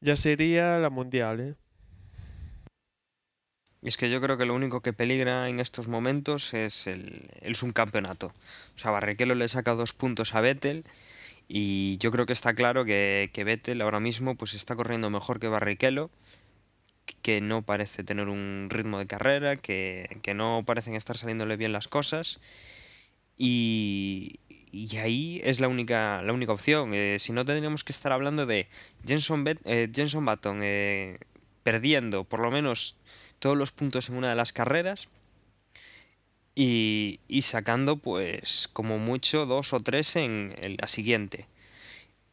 [0.00, 1.54] ya sería la mundial, ¿eh?
[3.82, 7.54] Es que yo creo que lo único que peligra en estos momentos es el, el
[7.54, 8.28] subcampeonato.
[8.74, 10.84] O sea, Barrichello le saca dos puntos a Vettel
[11.48, 15.40] Y yo creo que está claro que, que Vettel ahora mismo pues está corriendo mejor
[15.40, 16.10] que Barrichello,
[17.22, 21.72] que no parece tener un ritmo de carrera, que, que no parecen estar saliéndole bien
[21.72, 22.40] las cosas.
[23.38, 24.40] Y,
[24.72, 26.92] y ahí es la única, la única opción.
[26.92, 28.66] Eh, si no, tendríamos que estar hablando de
[29.06, 31.18] Jenson, eh, Jenson Button eh,
[31.62, 32.96] perdiendo por lo menos
[33.38, 35.08] todos los puntos en una de las carreras
[36.54, 41.46] y, y sacando, pues, como mucho dos o tres en, en la siguiente.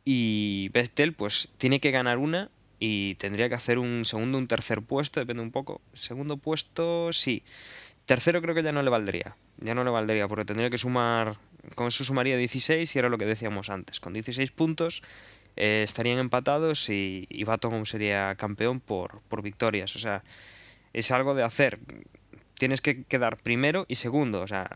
[0.03, 4.81] Y Vettel, pues, tiene que ganar una y tendría que hacer un segundo, un tercer
[4.81, 5.81] puesto, depende un poco.
[5.93, 7.43] Segundo puesto, sí.
[8.05, 9.35] Tercero creo que ya no le valdría.
[9.57, 11.37] Ya no le valdría, porque tendría que sumar.
[11.73, 13.99] Con eso sumaría 16 y era lo que decíamos antes.
[13.99, 15.01] Con 16 puntos
[15.55, 17.45] eh, estarían empatados y, y
[17.85, 19.95] sería campeón por, por victorias.
[19.95, 20.23] O sea,
[20.93, 21.79] es algo de hacer.
[22.53, 24.41] Tienes que quedar primero y segundo.
[24.41, 24.69] O sea,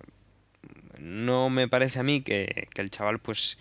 [0.98, 3.58] no me parece a mí que, que el chaval, pues.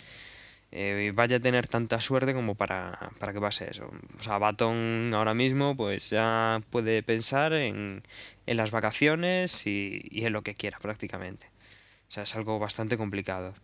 [0.70, 3.90] Eh, vaya a tener tanta suerte como para, para que pase eso.
[4.18, 8.02] O sea, Baton ahora mismo pues ya puede pensar en,
[8.46, 11.46] en las vacaciones y, y en lo que quiera prácticamente.
[12.08, 13.54] O sea, es algo bastante complicado.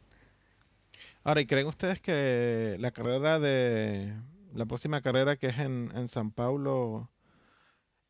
[1.25, 4.13] Ahora, ¿y creen ustedes que la carrera de
[4.55, 7.11] la próxima carrera que es en, en San Paulo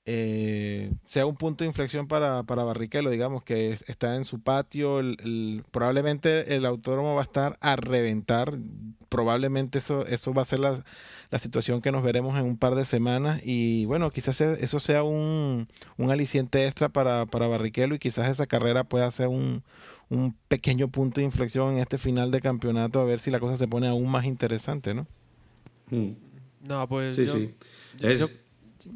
[0.07, 4.41] eh, sea un punto de inflexión para, para Barrichello, digamos, que es- está en su
[4.41, 8.59] patio, el- el- probablemente el autódromo va a estar a reventar,
[9.09, 10.85] probablemente eso, eso va a ser la,
[11.31, 15.03] la situación que nos veremos en un par de semanas y bueno, quizás eso sea
[15.05, 19.63] un, un aliciente extra para, para Barrichello y quizás esa carrera pueda ser un,
[20.11, 23.57] un pequeño punto de inflexión en este final de campeonato a ver si la cosa
[23.57, 25.07] se pone aún más interesante, ¿no?
[25.91, 26.11] Mm.
[26.69, 27.55] No, pues Sí, yo- sí.
[27.99, 28.29] yo- Es, yo-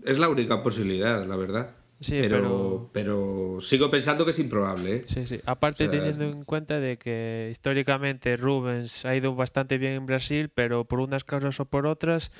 [0.05, 1.70] es la única posibilidad, la verdad.
[2.01, 4.96] Sí, pero, pero sigo pensando que es improbable.
[4.96, 5.05] ¿eh?
[5.09, 5.40] Sí, sí.
[5.46, 10.07] Aparte O sea, teniendo en cuenta de que históricamente Rubens ha ido bastante bien en
[10.07, 12.31] Brasil, pero por unas causas o por otras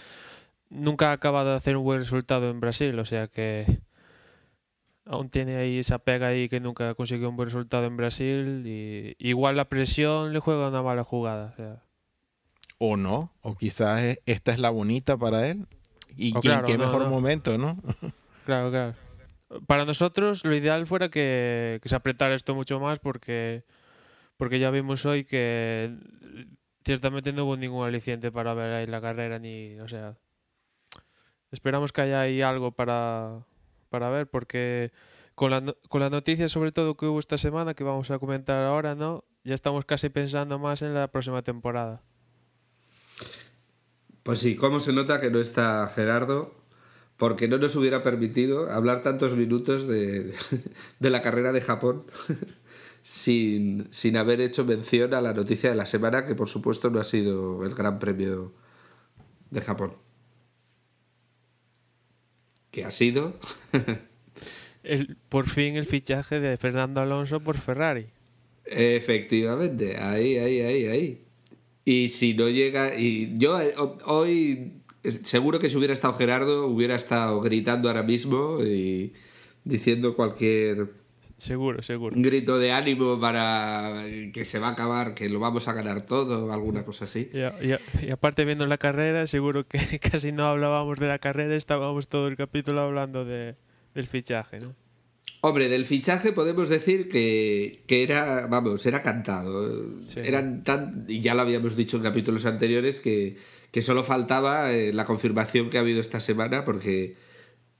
[0.71, 3.81] nunca ha acabado de hacer un buen resultado en Brasil, o sea que
[5.05, 9.17] aún tiene ahí esa pega ahí que nunca consiguió un buen resultado en Brasil y
[9.19, 11.83] igual la presión le juega una mala jugada, o sea,
[12.81, 15.67] O no, o quizás es- esta es la bonita para él.
[16.17, 17.11] Y O que- en claro, qué no, mejor no.
[17.11, 17.77] momento, ¿no?
[18.45, 18.95] Claro, claro.
[19.67, 23.65] Para nosotros lo ideal fuera que, que se apretara esto mucho más porque,
[24.39, 25.95] porque ya vimos hoy que
[26.85, 30.17] ciertamente no hubo ningún aliciente para ver ahí la carrera ni, o sea,
[31.51, 33.41] esperamos que haya ahí algo para,
[33.91, 34.93] para ver porque
[35.35, 38.65] con la, con la noticia sobre todo que hubo esta semana que vamos a comentar
[38.65, 39.25] ahora, ¿no?
[39.45, 42.03] Ya estamos casi pensando más en la próxima temporada.
[44.29, 46.55] Pues sí, cómo se nota que no está Gerardo,
[47.17, 50.35] porque no nos hubiera permitido hablar tantos minutos de,
[51.01, 52.05] de la carrera de Japón
[53.03, 57.01] sin, sin haber hecho mención a la noticia de la semana, que por supuesto no
[57.01, 58.53] ha sido el Gran Premio
[59.51, 59.95] de Japón.
[62.71, 63.33] Que ha sido
[64.83, 68.09] El, por fin el fichaje de Fernando Alonso por Ferrari.
[68.67, 71.28] Efectivamente, ahí, ahí, ahí, ahí.
[71.91, 74.73] Y si no llega, y yo eh, ho- hoy
[75.23, 79.15] seguro que si hubiera estado Gerardo, hubiera estado gritando ahora mismo y
[79.65, 80.91] diciendo cualquier
[81.39, 82.15] Seguro, seguro.
[82.19, 86.53] grito de ánimo para que se va a acabar, que lo vamos a ganar todo,
[86.53, 87.31] alguna cosa así.
[88.03, 92.29] Y aparte viendo la carrera, seguro que casi no hablábamos de la carrera, estábamos todo
[92.29, 93.55] el capítulo hablando de,
[93.95, 94.75] del fichaje, ¿no?
[95.41, 99.71] Hombre, del fichaje podemos decir que, que era, vamos, era cantado.
[100.09, 100.21] Sí.
[100.25, 103.37] Eran tan, y ya lo habíamos dicho en capítulos anteriores, que,
[103.71, 107.17] que solo faltaba eh, la confirmación que ha habido esta semana, porque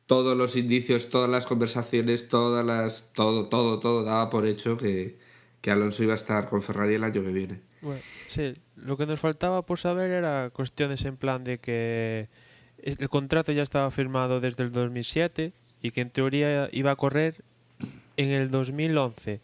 [0.07, 3.11] todos los indicios, todas las conversaciones, todas las.
[3.13, 5.19] todo, todo, todo daba por hecho que,
[5.61, 7.61] que Alonso iba a estar con Ferrari el año que viene.
[7.83, 12.29] Bueno, sí, lo que nos faltaba por saber era cuestiones en plan de que
[12.79, 17.45] el contrato ya estaba firmado desde el 2007 y que en teoría iba a correr
[18.19, 19.41] en el 2011,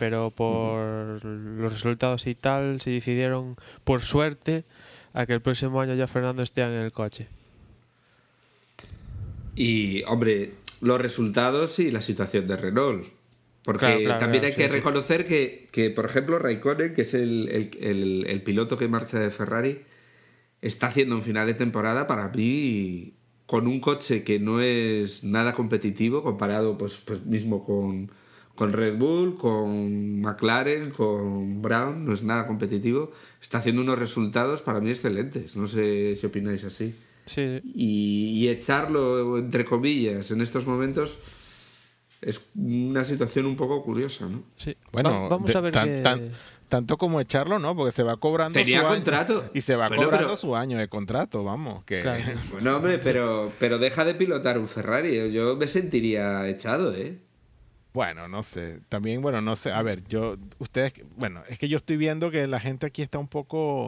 [0.00, 4.64] pero por los resultados y tal se decidieron, por suerte,
[5.14, 7.28] a que el próximo año ya Fernando esté en el coche.
[9.54, 13.06] Y, hombre, los resultados y la situación de Renault.
[13.64, 14.74] Porque Claro, claro, también claro, hay que sí.
[14.76, 19.18] reconocer que, que, por ejemplo, Raikkonen, que es el, el- el- el piloto que marcha
[19.18, 19.80] de Ferrari,
[20.62, 23.14] está haciendo un final de temporada para mí
[23.46, 28.10] con un coche que no es nada competitivo comparado pues, pues mismo con,
[28.56, 33.12] con Red Bull, con McLaren, con Brown, no es nada competitivo.
[33.40, 35.54] Está haciendo unos resultados para mí excelentes.
[35.56, 36.94] No sé si opináis así.
[37.26, 41.18] Sí, Y, y echarlo, entre comillas, en estos momentos
[42.22, 44.42] es una situación un poco curiosa, ¿no?
[44.56, 44.74] Sí.
[44.92, 46.00] Bueno, Va- vamos de- a ver tan- que...
[46.02, 46.30] tan-
[46.68, 47.76] tanto como echarlo, ¿no?
[47.76, 49.50] Porque se va cobrando Tenía su año- contrato.
[49.54, 52.22] y se va Bueno, cobrando pero- su año de contrato, vamos, que Claro.
[52.52, 55.32] Bueno, hombre, pero, pero deja de pilotar un Ferrari.
[55.32, 57.18] Yo me sentiría echado, ¿eh?
[57.92, 58.80] Bueno, no sé.
[58.88, 59.72] También, bueno, no sé.
[59.72, 63.18] A ver, yo, ustedes, bueno, es que yo estoy viendo que la gente aquí está
[63.18, 63.86] un poco.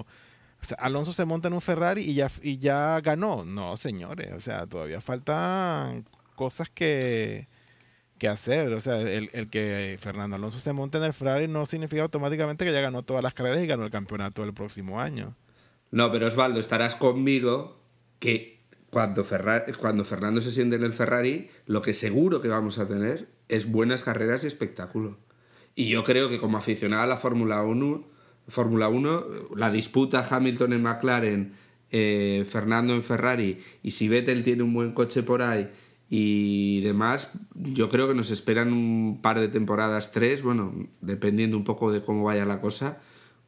[0.60, 3.44] O sea, Alonso se monta en un Ferrari y ya, y ya ganó.
[3.44, 4.32] No, señores.
[4.32, 7.48] O sea, todavía faltan cosas que,
[8.18, 8.72] que hacer.
[8.72, 12.64] O sea, el, el que Fernando Alonso se monte en el Ferrari no significa automáticamente
[12.64, 15.35] que ya ganó todas las carreras y ganó el campeonato del próximo año.
[15.90, 17.81] No, pero Osvaldo, estarás conmigo
[18.18, 18.59] que
[18.90, 19.24] cuando,
[19.78, 23.70] cuando Fernando se siente en el Ferrari, lo que seguro que vamos a tener es
[23.70, 25.18] buenas carreras y espectáculo.
[25.74, 28.04] Y yo creo que como aficionado a la Fórmula 1,
[28.48, 29.26] Fórmula 1,
[29.57, 31.52] la disputa Hamilton en McLaren,
[31.90, 35.70] eh, Fernando en Ferrari, y si Vettel tiene un buen coche por ahí
[36.11, 41.64] y demás, yo creo que nos esperan un par de temporadas, tres, bueno, dependiendo un
[41.64, 42.99] poco de cómo vaya la cosa,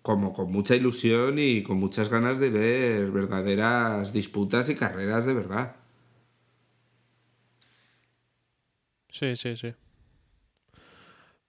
[0.03, 5.35] como con mucha ilusión y con muchas ganas de ver verdaderas disputas y carreras de
[5.35, 5.77] verdad.
[9.11, 9.75] Sí, sí, sí.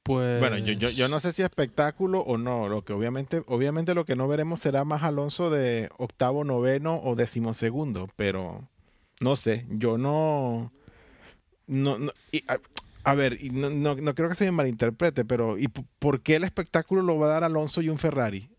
[0.04, 0.40] Pues...
[0.40, 2.68] Bueno, yo, yo, yo no sé si espectáculo o no.
[2.68, 7.16] Lo que obviamente, obviamente lo que no veremos será más Alonso de octavo, noveno o
[7.16, 8.68] decimosegundo, pero
[9.20, 10.72] no sé, yo no.
[11.72, 12.58] No, no- y, a,
[13.04, 16.36] a ver, y no, no, no creo que se me malinterprete, pero ¿y por qué
[16.36, 18.50] el espectáculo lo va a dar Alonso y un Ferrari?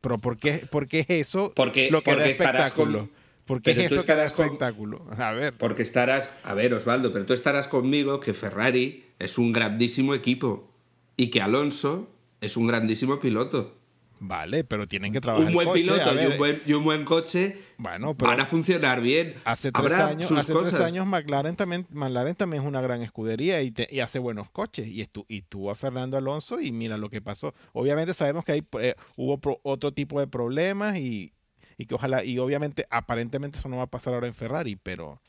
[0.00, 2.98] Pero ¿por qué, por qué es eso Porque- lo que porque espectáculo?
[2.98, 5.06] con- ¿Por qué es eso que da estarás con- espectáculo?
[5.18, 5.54] A ver.
[5.56, 10.72] Porque estarás, a ver Osvaldo, pero tú estarás conmigo que Ferrari es un grandísimo equipo
[11.16, 13.76] y que Alonso es un grandísimo piloto.
[14.24, 16.84] Vale, pero tienen que trabajar Un el buen coche, piloto y un buen, y un
[16.84, 19.34] buen coche Bueno, pero van a funcionar bien.
[19.44, 20.74] Hace tres Habrá años, sus hace cosas.
[20.74, 24.48] tres años McLaren también, McLaren también es una gran escudería y, te- y hace buenos
[24.48, 24.86] coches.
[24.86, 27.52] Y, estu- y tuvo a Fernando Alonso y mira lo que pasó.
[27.72, 31.32] Obviamente sabemos que hay, eh, hubo pro- otro tipo de problemas y,
[31.76, 35.20] y que ojalá, y obviamente aparentemente eso no va a pasar ahora en Ferrari, pero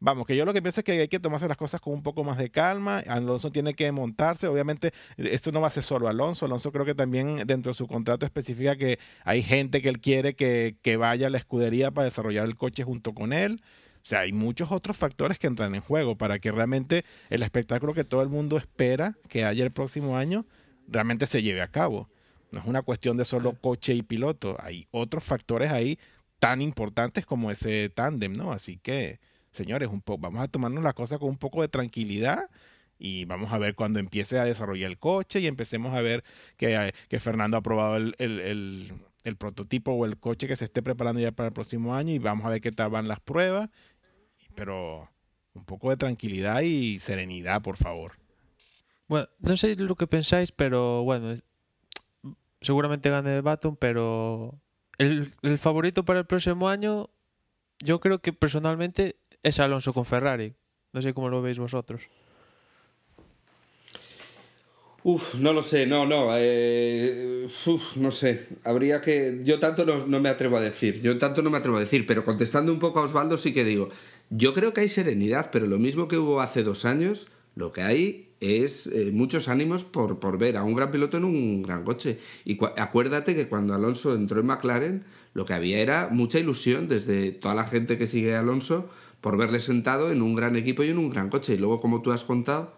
[0.00, 2.02] vamos, que yo lo que pienso es que hay que tomarse las cosas con un
[2.02, 3.02] poco más de calma.
[3.06, 4.48] Alonso tiene que montarse.
[4.48, 6.46] Obviamente esto no va a ser solo Alonso.
[6.46, 10.34] Alonso creo que también dentro de su contrato especifica que hay gente que él quiere
[10.34, 13.62] que, que vaya a la escudería para desarrollar el coche junto con él.
[14.02, 17.92] O sea, hay muchos otros factores que entran en juego para que realmente el espectáculo
[17.92, 20.46] que todo el mundo espera que haya el próximo año
[20.88, 22.08] realmente se lleve a cabo.
[22.50, 24.56] No es una cuestión de solo coche y piloto.
[24.60, 25.98] Hay otros factores ahí
[26.38, 28.52] tan importantes como ese tándem, ¿no?
[28.52, 29.20] Así que,
[29.52, 32.48] señores, un poco, vamos a tomarnos la cosa con un poco de tranquilidad
[32.98, 36.22] y vamos a ver cuando empiece a desarrollar el coche y empecemos a ver
[36.56, 38.92] que, eh, que Fernando ha probado el, el- el-
[39.24, 42.18] el prototipo o el coche que se esté preparando ya para el próximo año y
[42.18, 43.68] vamos a ver qué tal van las pruebas.
[44.54, 45.02] Pero
[45.54, 48.12] un poco de tranquilidad y serenidad, por favor.
[49.08, 51.34] Bueno, no sé lo que pensáis, pero bueno,
[52.60, 54.58] seguramente gane Baton, pero
[54.98, 57.10] el, el favorito para el próximo año,
[57.80, 60.54] yo creo que personalmente es Alonso con Ferrari.
[60.92, 62.02] No sé cómo lo veis vosotros.
[65.02, 66.28] Uf, no lo sé, no, no.
[66.36, 68.48] eh, uf, no sé.
[68.64, 69.40] Habría que.
[69.44, 71.00] Yo tanto no, no me atrevo a decir.
[71.00, 72.06] Yo tanto no me atrevo a decir.
[72.06, 73.88] Pero contestando un poco a Osvaldo, sí que digo.
[74.28, 77.82] Yo creo que hay serenidad, pero lo mismo que hubo hace dos años, lo que
[77.82, 81.84] hay es eh, muchos ánimos por, por ver a un gran piloto en un gran
[81.84, 82.18] coche.
[82.44, 87.32] Y acuérdate que cuando Alonso entró en McLaren, lo que había era mucha ilusión desde
[87.32, 90.88] toda la gente que sigue a Alonso por verle sentado en un gran equipo y
[90.88, 91.54] en un gran coche.
[91.54, 92.74] Y luego, como tú has contado,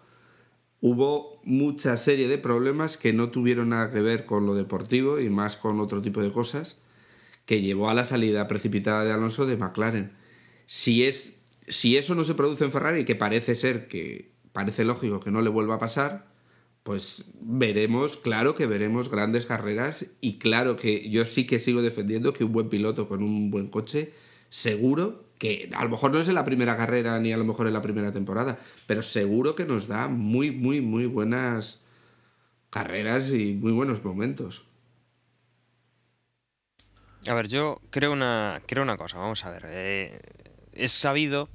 [0.81, 5.29] hubo mucha serie de problemas que no tuvieron nada que ver con lo deportivo y
[5.29, 6.77] más con otro tipo de cosas
[7.45, 10.11] que llevó a la salida precipitada de Alonso de McLaren.
[10.65, 11.37] Si, es,
[11.67, 15.41] si eso no se produce en Ferrari, que parece ser que parece lógico que no
[15.41, 16.27] le vuelva a pasar,
[16.83, 22.33] pues veremos, claro que veremos grandes carreras y claro que yo sí que sigo defendiendo
[22.33, 24.13] que un buen piloto con un buen coche,
[24.49, 27.67] seguro que a lo mejor no es en la primera carrera ni a lo mejor
[27.67, 31.81] en la primera temporada, pero seguro que nos da muy, muy, muy buenas
[32.69, 34.63] carreras y muy buenos momentos.
[37.27, 39.65] A ver, yo creo una, creo una cosa, vamos a ver.
[39.67, 40.17] eh,
[40.71, 41.49] es sabido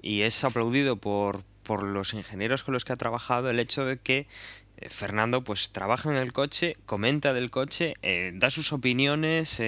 [0.00, 3.98] y es aplaudido por, por los ingenieros con los que ha trabajado el hecho de
[3.98, 4.28] que
[4.76, 9.60] eh, Fernando pues trabaja en el coche, comenta del coche, eh, da sus opiniones,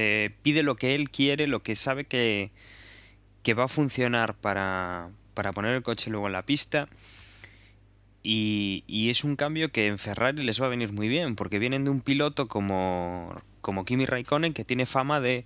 [0.42, 2.52] pide lo que él quiere, lo que sabe que,
[3.47, 6.88] que va a funcionar para, para poner el coche luego en la pista.
[8.24, 11.61] Y, y es un cambio que en Ferrari les va a venir muy bien, porque
[11.61, 15.44] vienen de un piloto como, como Kimi Raikkonen, que tiene fama de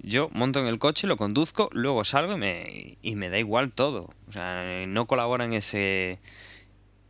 [0.00, 3.70] yo monto en el coche, lo conduzco, luego salgo y me, y me da igual
[3.70, 4.10] todo.
[4.28, 6.18] O sea, no colabora en ese,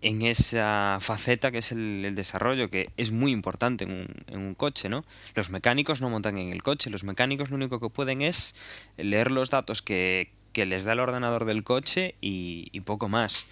[0.00, 4.54] en esa faceta que es el, desarrollo, que es muy importante en un, en un
[4.54, 5.04] coche, ¿no?
[5.34, 8.54] Los mecánicos no montan en el coche, los mecánicos lo único que pueden es
[8.96, 13.46] leer los datos que, que les da el ordenador del coche y, poco más.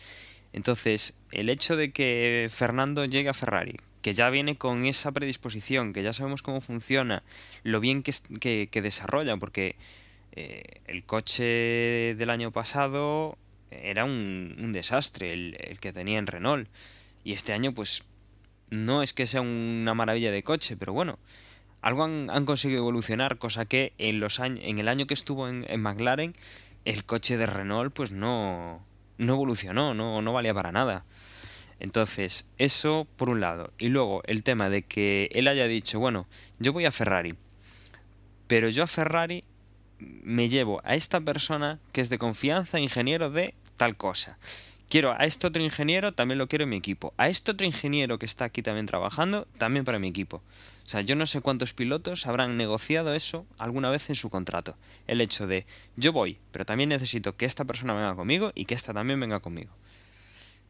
[0.52, 5.92] Entonces, el hecho de que Fernando llegue a Ferrari, que ya viene con esa predisposición,
[5.92, 7.22] que ya sabemos cómo funciona,
[7.62, 9.76] lo bien que, que desarrolla, porque
[10.32, 13.38] eh, el coche del año pasado
[13.70, 16.68] era un, desastre, el, que tenía en Renault.
[17.24, 18.04] Y este año, pues,
[18.70, 21.18] no es que sea una maravilla de coche, pero bueno,
[21.82, 25.48] algo han, han conseguido evolucionar, cosa que en, los años, en el año que estuvo
[25.48, 26.34] en, en McLaren,
[26.84, 28.84] el coche de Renault, pues no,
[29.18, 31.04] no evolucionó, no, no valía para nada.
[31.78, 33.72] Entonces, eso por un lado.
[33.78, 36.26] Y luego el tema de que él haya dicho, bueno,
[36.58, 37.34] yo voy a Ferrari,
[38.46, 39.44] pero yo a Ferrari
[39.98, 44.38] me llevo a esta persona que es de confianza, ingeniero de tal cosa.
[44.88, 47.12] Quiero a este otro ingeniero, también lo quiero en mi equipo.
[47.16, 50.36] A este otro ingeniero que está aquí también trabajando, también para mi equipo.
[50.36, 54.76] O sea, yo no sé cuántos pilotos habrán negociado eso alguna vez en su contrato.
[55.08, 55.66] El hecho de,
[55.96, 59.40] yo voy, pero también necesito que esta persona venga conmigo y que esta también venga
[59.40, 59.72] conmigo.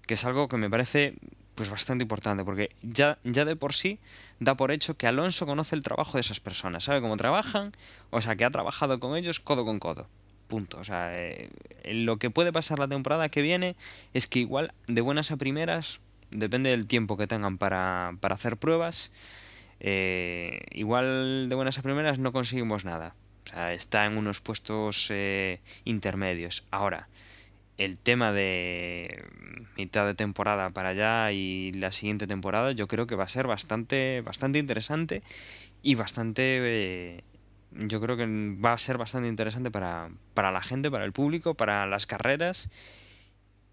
[0.07, 1.15] Que es algo que me parece
[1.57, 3.99] pues bastante importante, porque ya, ya de por sí
[4.39, 7.73] da por hecho que Alonso conoce el trabajo de esas personas, sabe cómo trabajan,
[8.11, 10.07] o sea, que ha trabajado con ellos codo con codo.
[10.49, 10.79] Punto.
[10.79, 11.51] O sea, eh,
[11.85, 13.75] lo que puede pasar la temporada que viene
[14.15, 16.01] es que igual de buenas a primeras,
[16.31, 19.13] depende del tiempo que tengan para, para hacer pruebas,
[19.81, 23.15] eh, igual de buenas a primeras no conseguimos nada.
[23.47, 26.65] O sea, está en unos puestos eh, intermedios.
[26.71, 27.09] Ahora,
[27.79, 29.25] el tema de
[29.77, 33.47] mitad de temporada para allá y la siguiente temporada, yo creo que va a ser
[33.47, 35.23] bastante, bastante interesante
[35.83, 37.25] y bastante eh,
[37.73, 41.55] yo creo que va a ser bastante interesante para, para la gente, para el público,
[41.55, 42.71] para las carreras.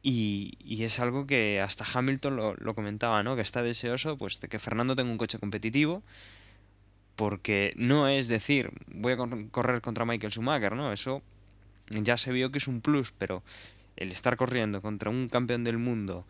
[0.05, 3.37] Y, y es algo que hasta Hamilton lo, lo comentaba, ¿no?
[3.37, 6.03] Que está deseoso pues, de que Fernando tenga un coche competitivo.
[7.15, 10.91] Porque no es decir, voy a cor- correr contra Michael Schumacher, ¿no?
[10.91, 11.21] Eso
[11.89, 13.43] ya se vio que es un plus, pero
[13.95, 16.25] el estar corriendo contra un campeón del mundo,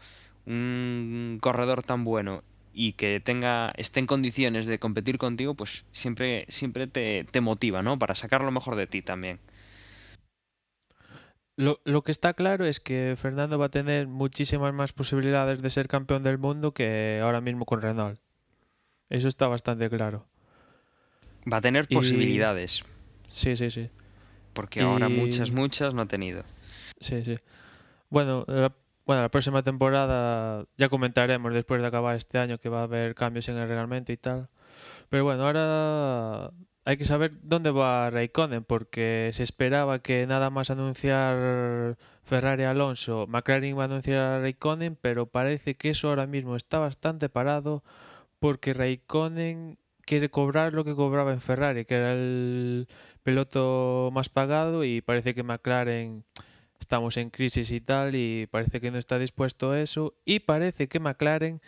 [0.45, 2.43] un corredor tan bueno
[2.73, 7.83] y que tenga esté en condiciones de competir contigo, pues siempre siempre te, te motiva,
[7.83, 7.99] ¿no?
[7.99, 9.39] Para sacar lo mejor de ti también.
[11.55, 15.69] Lo, lo que está claro es que Fernando va a tener muchísimas más posibilidades de
[15.69, 18.19] ser campeón del mundo que ahora mismo con Renault.
[19.09, 20.25] Eso está bastante claro.
[21.51, 22.83] Va a tener Y- posibilidades,
[23.29, 23.89] Sí, sí, sí.
[24.53, 26.43] porque ahora muchas, muchas no ha tenido.
[26.99, 27.37] Sí, sí.
[28.09, 28.73] Bueno, la,
[29.05, 33.15] bueno, la próxima temporada ya comentaremos después de acabar este año que va a haber
[33.15, 34.49] cambios en el reglamento y tal.
[35.09, 36.51] Pero bueno, ahora
[36.85, 43.25] hay que saber dónde va Raikkonen porque se esperaba que nada más anunciar Ferrari Alonso,
[43.27, 47.83] McLaren iba a anunciar a Raikkonen, pero parece que eso ahora mismo está bastante parado
[48.39, 52.87] porque Raikkonen quiere cobrar lo que cobraba en Ferrari, que era el
[53.23, 56.25] piloto más pagado y parece que McLaren
[56.83, 60.87] estamos en crisis y tal y parece que no está dispuesto a eso y parece
[60.89, 61.61] que McLaren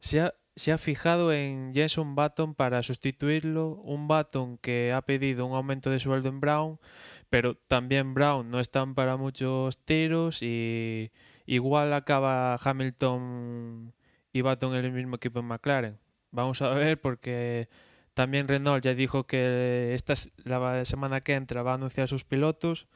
[0.00, 5.44] se ha, se ha fijado en Jenson Button para sustituirlo, un Button que ha pedido
[5.46, 6.80] un aumento de sueldo en Brown,
[7.28, 11.10] pero también Brown no están para muchos tiros y
[11.44, 13.92] igual acaba Hamilton
[14.32, 15.98] y Button en el mismo equipo en McLaren.
[16.30, 17.68] Vamos a ver porque
[18.14, 22.88] también Renault ya dijo que esta la semana que entra va a anunciar sus pilotos.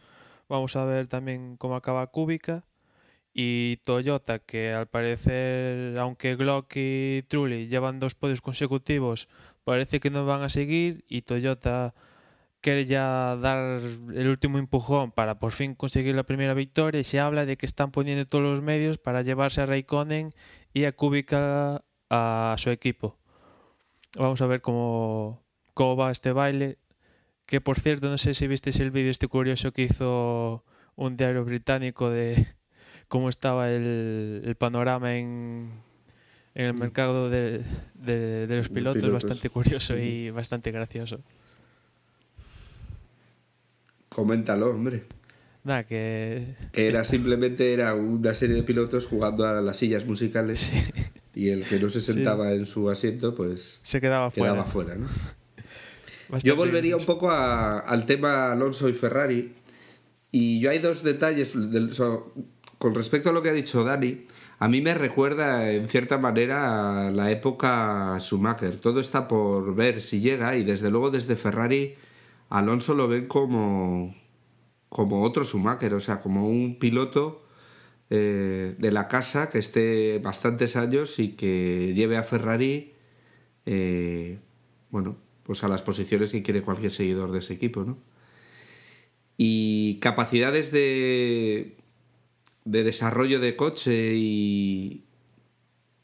[0.49, 2.65] Vamos a ver también cómo acaba Kubica.
[3.35, 9.29] Y Toyota, que al parecer, aunque Glock y Trulli llevan dos podios consecutivos,
[9.65, 11.05] parece que no van a seguir.
[11.09, 11.95] Y Toyota
[12.61, 17.01] quiere ya dar el último empujón para por fin conseguir la primera victoria.
[17.01, 20.33] Y se habla de que están poniendo todos los medios para llevarse a Raikkonen
[20.73, 23.19] y a Kubica a su equipo.
[24.17, 25.45] Vamos a ver cómo,
[25.75, 26.79] cómo va este baile.
[27.49, 30.63] Que por cierto, no sé si visteis el vídeo este curioso que hizo
[30.97, 32.47] un diario británico de
[33.09, 35.71] cómo estaba el, el panorama en,
[36.55, 37.63] en el mercado de,
[37.95, 39.25] de- de los pilotos, pilotos.
[39.25, 41.21] bastante curioso y bastante gracioso.
[44.11, 45.05] Coméntalo, hombre.
[45.65, 46.55] Nada, que...
[46.73, 50.83] Que era simplemente era una serie de pilotos jugando a las sillas musicales sí,
[51.35, 52.13] y el que no se Sí.
[52.13, 54.53] sentaba en su asiento, pues se quedaba fuera.
[54.53, 55.09] quedaba fuera, ¿no?
[56.29, 59.55] Bastante Yo volvería un poco a- al tema Alonso y Ferrari.
[60.31, 62.33] Y yo hay dos detalles del- so-
[62.79, 64.27] con respecto a lo que ha dicho Dani.
[64.61, 68.77] A mí me recuerda en cierta manera a la época Schumacher.
[68.77, 71.95] Todo está por ver si llega y desde luego desde Ferrari
[72.51, 74.15] Alonso lo ven como,
[74.89, 77.45] como otro Schumacher, o sea, como un piloto
[78.11, 82.95] eh, de la casa que esté bastantes años y que lleve a Ferrari,
[83.67, 84.39] eh,
[84.91, 85.17] bueno,
[85.49, 87.97] pues a las posiciones que quiere cualquier seguidor de ese equipo, ¿no?
[89.39, 91.79] Y capacidades de,
[92.67, 95.07] de desarrollo de coche y,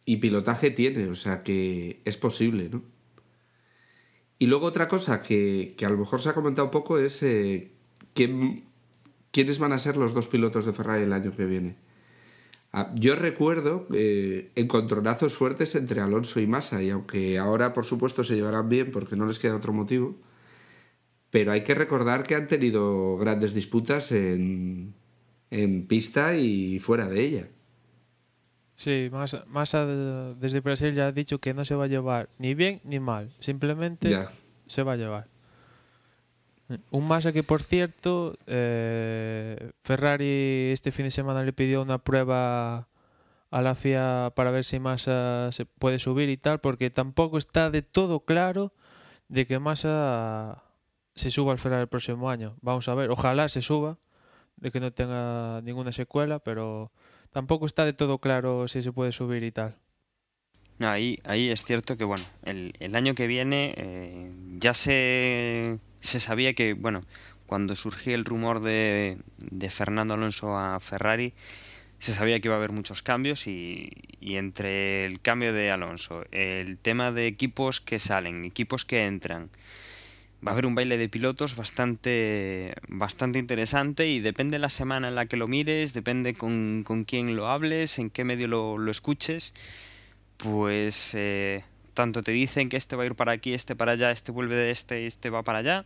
[0.07, 2.82] y pilotaje tiene, o sea que es posible, ¿no?
[4.38, 7.22] Y luego otra cosa que, que a lo mejor se ha comentado un poco es
[7.22, 7.70] eh,
[8.14, 8.64] quién,
[9.30, 11.76] quiénes van a ser los dos pilotos de Ferrari el año que viene.
[12.77, 18.25] Ah, Yo recuerdo eh, encontronazos fuertes entre Alonso y Massa, y aunque ahora por supuesto
[18.25, 20.16] se llevarán bien porque no les queda otro motivo,
[21.31, 24.95] pero hay que recordar que han tenido grandes disputas en,
[25.51, 27.49] en pista y fuera de ella.
[28.77, 32.29] Sí, Massa, Massa de- desde Brasil ya ha dicho que no se va a llevar
[32.39, 33.33] ni bien ni mal.
[33.39, 34.33] Simplemente Ya.
[34.66, 35.29] se va a llevar.
[36.91, 42.89] Un Massa que, por cierto, eh, Ferrari este fin de semana le pidió una prueba
[43.51, 47.71] a la FIA para ver si Massa se puede subir y tal, porque tampoco está
[47.71, 48.73] de todo claro
[49.29, 50.65] de que Massa
[51.15, 52.57] se suba al Ferrari el próximo año.
[52.62, 53.99] Vamos a ver, ojalá se suba,
[54.57, 56.93] de que no tenga ninguna secuela, pero
[57.31, 59.77] tampoco está de todo claro si se puede subir y tal.
[60.79, 65.79] No, ahí, ahí es cierto que, bueno, el, el año que viene eh, ya se,
[66.05, 67.02] se sabía que, bueno,
[67.46, 71.32] cuando surgía el rumor de, de Fernando Alonso a Ferrari,
[71.98, 73.90] se sabía que iba a haber muchos cambios y,
[74.20, 79.48] y entre el cambio de Alonso, el tema de equipos que salen, equipos que entran,
[80.46, 85.14] va a haber un baile de pilotos bastante, bastante interesante y depende la semana en
[85.14, 88.90] la que lo mires, depende con, con quién lo hables, en qué medio lo, lo
[88.90, 89.55] escuches
[90.36, 91.64] pues eh,
[91.95, 94.57] tanto te dicen que este va a ir para aquí, este para allá, este vuelve
[94.57, 95.84] de este, este va para allá,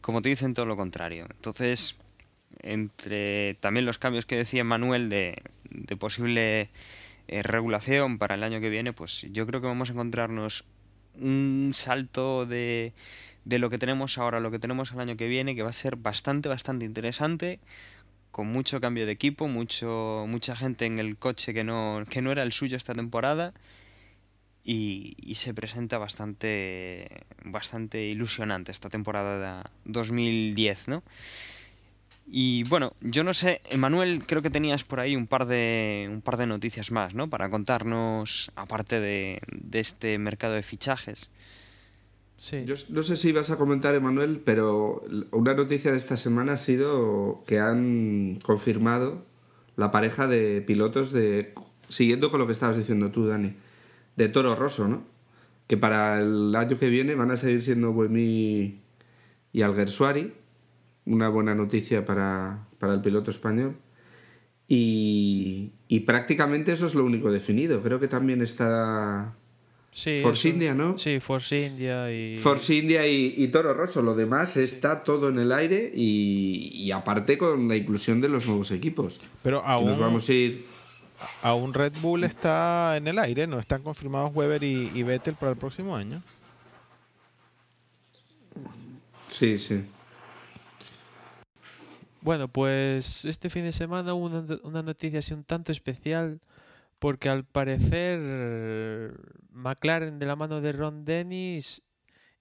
[0.00, 1.26] como te dicen todo lo contrario.
[1.30, 1.96] Entonces,
[2.62, 6.70] entre también los cambios que decía Manuel de, de posible
[7.28, 10.64] eh, regulación para el año que viene, pues yo creo que vamos a encontrarnos
[11.20, 12.92] un salto de,
[13.44, 15.72] de lo que tenemos ahora lo que tenemos el año que viene, que va a
[15.72, 17.58] ser bastante, bastante interesante
[18.30, 22.30] con mucho cambio de equipo, mucho, mucha gente en el coche que no, que no
[22.30, 23.52] era el suyo esta temporada
[24.70, 27.08] y, y se presenta bastante,
[27.42, 31.02] bastante ilusionante esta temporada 2010, ¿no?
[32.26, 36.20] Y bueno, yo no sé, Emanuel, creo que tenías por ahí un par de, un
[36.20, 37.30] par de noticias más, ¿no?
[37.30, 41.30] Para contarnos, aparte de, de este mercado de fichajes.
[42.36, 42.64] Sí.
[42.66, 46.56] Yo no sé si ibas a comentar, Emanuel, pero una noticia de esta semana ha
[46.58, 49.24] sido que han confirmado
[49.76, 51.54] la pareja de pilotos de.
[51.88, 53.54] Siguiendo con lo que estabas diciendo tú, Dani,
[54.18, 55.04] de Toro Rosso, ¿no?
[55.66, 58.80] Que para el año que viene van a seguir siendo Buemi
[59.52, 60.32] y Alguersuari.
[61.06, 63.76] Una buena noticia para, para el piloto español.
[64.66, 67.80] Y, y prácticamente eso es lo único definido.
[67.82, 69.34] Creo que también está
[69.90, 70.98] Sí, Force eso- India, ¿no?
[70.98, 72.36] Sí, Force India y...
[72.36, 74.02] Force India y, y Toro Rosso.
[74.02, 78.46] Lo demás está todo en el aire y, y aparte con la inclusión de los
[78.46, 79.18] nuevos equipos.
[79.42, 80.64] Pero Que aún, nos vamos a ir.
[81.42, 83.58] Aún Red Bull está en el aire, ¿no?
[83.58, 86.22] Están confirmados Weber y, y Vettel para el próximo año.
[89.28, 89.84] Sí, sí.
[92.20, 96.40] Bueno, pues este fin de semana hubo una, una noticia así un tanto especial
[96.98, 98.18] porque al parecer
[99.52, 101.82] McLaren de la mano de Ron Dennis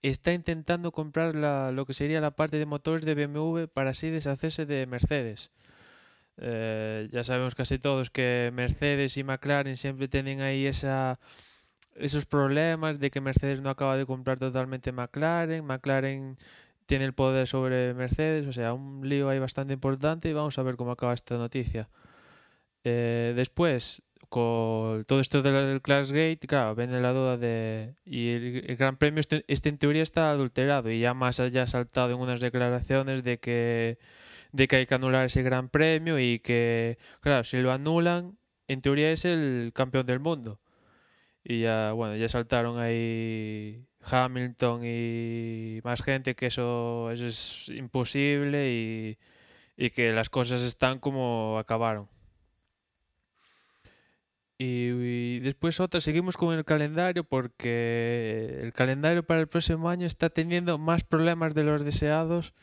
[0.02, 4.10] está intentando comprar la- lo que sería la parte de motores de BMW para así
[4.10, 5.52] deshacerse de Mercedes.
[6.40, 11.20] Eh, ya sabemos casi todos que Mercedes y McLaren siempre tienen ahí esa,
[11.96, 16.38] esos problemas de que Mercedes no acaba de comprar totalmente McLaren, McLaren
[16.86, 20.64] tiene el poder sobre Mercedes, o sea, un lío ahí bastante importante y vamos a
[20.64, 21.90] ver cómo acaba esta noticia.
[22.84, 27.96] Eh, después, con todo esto del Classgate, claro, viene la duda de...
[28.06, 31.68] Y el, Gran Premio este, este en teoría está adulterado y ya más allá ha
[31.68, 33.98] saltado en unas declaraciones de que,
[34.52, 38.38] de que hay que anular ese Gran Premio y que, claro, si lo anulan,
[38.68, 40.60] en teoría es el campeón del mundo.
[41.44, 48.72] Y ya, bueno, ya saltaron ahí Hamilton y más gente que eso, eso es imposible
[48.72, 49.18] y,
[49.78, 52.10] y que las cosas están como acabaron.
[54.60, 54.90] Y,
[55.38, 60.30] y después otra, seguimos con el calendario porque el calendario para el próximo año está
[60.30, 62.54] teniendo más problemas de los deseados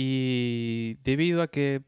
[0.00, 1.82] y debido a que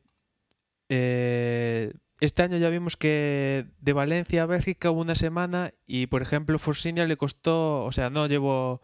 [0.88, 6.20] eh, este año ya vimos que de Valencia a Bélgica hubo una semana y por
[6.20, 8.82] ejemplo Forcinia le costó, o sea, no llevó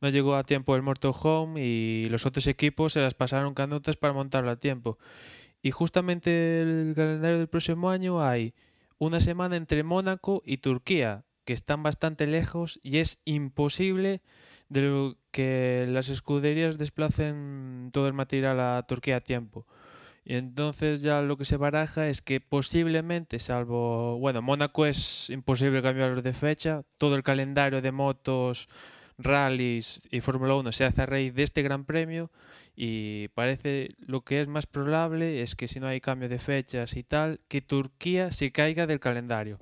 [0.00, 4.12] no llegó a tiempo el motorhome y los otros equipos se las pasaron canutas para
[4.12, 4.96] montarlo a tiempo.
[5.60, 8.54] Y justamente el calendario del próximo año hay
[8.98, 14.22] una semana entre Mónaco y Turquía, que están bastante lejos y es imposible
[14.68, 19.66] de lo que las escuderías desplacen todo el material a Turquía a tiempo.
[20.24, 25.80] Y entonces ya lo que se baraja es que posiblemente, salvo, bueno, Mónaco es imposible
[25.80, 28.68] cambiar de fecha, todo el calendario de motos,
[29.16, 32.30] rallies y Fórmula 1 se hace a raíz de este Gran Premio
[32.76, 36.96] y parece lo que es más probable es que si no hay cambio de fechas
[36.96, 39.58] y tal, que Turquía se caiga del calendario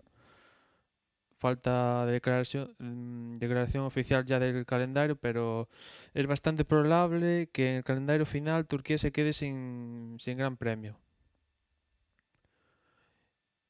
[1.47, 5.68] falta de declaración, mm, declaración oficial ya del calendario, pero
[6.14, 10.92] es bastante probable que en el calendario final Turquía se quede sin, sin gran premio.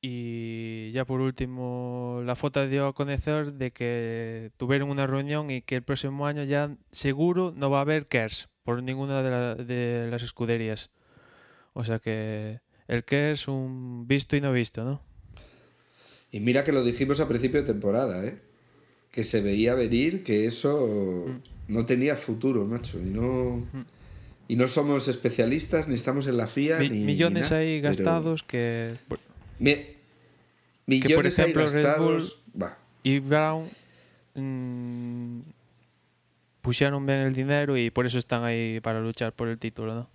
[0.00, 5.62] Y ya por último, la foto dio a conocer de que tuvieron una reunión y
[5.62, 9.54] que el próximo año ya seguro no va a haber KERS por ninguna de, la-
[9.56, 10.90] de las escuderías.
[11.74, 15.02] O sea que el KERS un visto y no visto, ¿no?
[16.32, 18.38] Y mira que lo dijimos a principio de temporada, ¿eh?
[19.10, 21.26] Que se veía venir que eso
[21.68, 22.98] no tenía futuro, macho.
[22.98, 23.64] Y no,
[24.48, 26.78] y no somos especialistas, ni estamos en la FIA.
[26.78, 28.94] Mi- ni, millones ni pero- gastados que
[29.58, 29.86] Mi-
[30.86, 32.42] millones ejemplo, ahí Red gastados.
[32.60, 32.76] Va.
[33.02, 33.64] y Brown
[34.34, 35.40] mm,
[36.60, 40.08] pusieron bien el dinero y por eso están ahí para luchar por el título, ¿no?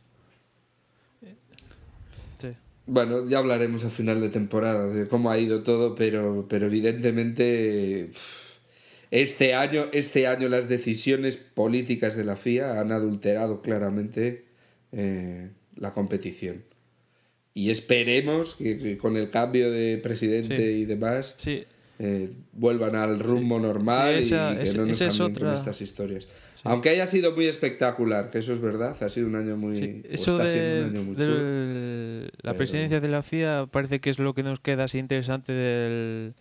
[2.94, 8.10] Bueno, ya hablaremos al final de temporada de cómo ha ido todo, pero, pero evidentemente
[9.12, 14.44] este año, este año las decisiones políticas de la FIA han adulterado claramente
[14.92, 16.64] eh, la competición.
[17.54, 20.64] Y esperemos que, que con el cambio de presidente Sí.
[20.82, 21.64] y demás Sí,
[22.00, 26.28] eh, vuelvan al rumbo normal esa- y que no nos es otra- estas historias.
[26.64, 29.76] Aunque haya sido muy espectacular, que eso es verdad, ha sido un año muy...
[29.76, 30.02] sí.
[30.10, 31.36] Eso está de, siendo un año muy chulo.
[31.36, 35.00] del- la pero- presidencia de la FIA parece que es lo que nos queda así
[35.00, 36.34] interesante del,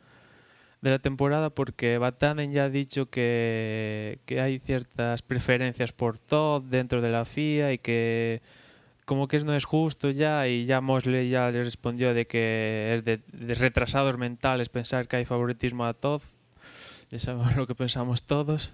[0.82, 6.60] de la temporada porque Batanen ya ha dicho que, que hay ciertas preferencias por todo
[6.60, 8.42] dentro de la FIA y que
[9.06, 13.04] como que no es justo ya y ya Mosley ya le respondió de que es
[13.04, 16.22] de, de retrasados mentales pensar que hay favoritismo a Todd.
[17.10, 18.70] Ya sabemos lo que pensamos todos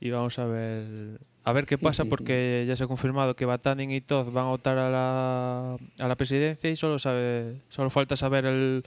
[0.00, 3.90] y vamos a ver a ver qué pasa porque ya se ha confirmado que Batanen
[3.90, 8.16] y Todd van a votar a la, a la presidencia y solo sabe solo falta
[8.16, 8.84] saber el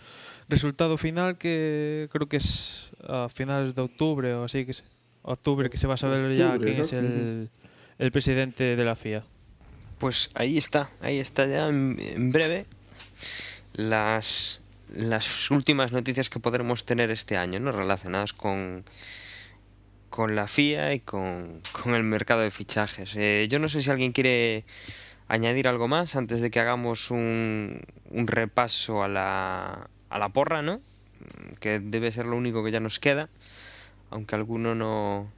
[0.48, 4.84] resultado final que creo que es a finales de octubre o así que se-
[5.24, 7.50] octubre que se va a saber ya quién es el,
[7.98, 9.24] el presidente de la FIA.
[9.98, 12.66] Pues ahí está, ahí está ya en, en breve
[13.76, 14.62] las,
[14.94, 17.72] las últimas noticias que podremos tener este año, ¿no?
[17.72, 18.86] Relacionadas con,
[20.10, 23.16] con la FIA y con, con el mercado de fichajes.
[23.16, 24.66] Eh, yo no sé si alguien quiere
[25.28, 27.82] añadir algo más antes de que hagamos un,
[28.12, 30.80] un repaso a la, a la porra, ¿no?
[31.60, 33.30] Que debe ser lo único que ya nos queda,
[34.12, 35.32] aunque alguno no,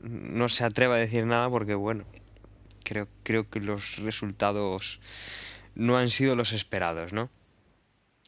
[0.00, 2.04] no se atreva a decir nada porque, bueno,
[2.84, 5.00] creo, creo que los resultados
[5.74, 7.28] no han sido los esperados, ¿no?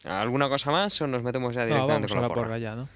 [0.06, 2.42] ¿Alguna cosa más o nos metemos ya No, directamente vamos con a la, la porra?
[2.42, 2.88] porra ya, ¿no?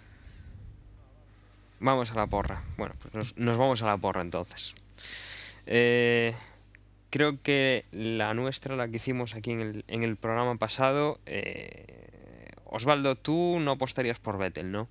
[1.81, 2.63] Vamos a la porra.
[2.77, 4.75] Bueno, pues nos, nos vamos a la porra entonces.
[5.67, 6.35] Eh,
[7.11, 12.51] creo que la nuestra, la que hicimos aquí en el, en el programa pasado, eh,
[12.67, 14.89] Osvaldo, tú no apostarías por Vettel, ¿no?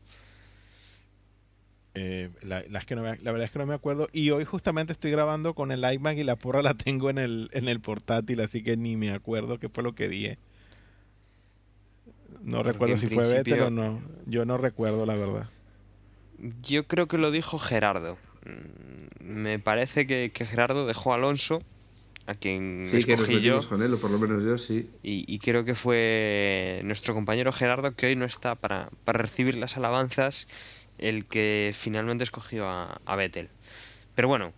[1.95, 4.09] Eh, la, la es que no me- la verdad es que no me acuerdo.
[4.11, 7.49] Y hoy justamente estoy grabando con el iMac y la porra la tengo en el,
[7.53, 10.37] en el portátil, así que ni me acuerdo qué fue lo que dije.
[12.43, 14.01] No recuerdo si fue Vettel o no.
[14.25, 15.49] Yo no recuerdo, la verdad.
[16.61, 18.17] Yo creo que lo dijo Gerardo.
[18.45, 21.61] Mm, Me parece que, que Gerardo dejó a Alonso,
[22.25, 24.89] a quien Sí, que escogí yo, con él, o por lo menos yo sí.
[25.03, 29.57] y, y creo que fue nuestro compañero Gerardo, que hoy no está para, para recibir
[29.57, 30.47] las alabanzas,
[30.97, 33.49] el que finalmente escogió a, a Vettel.
[34.15, 34.53] Pero bueno,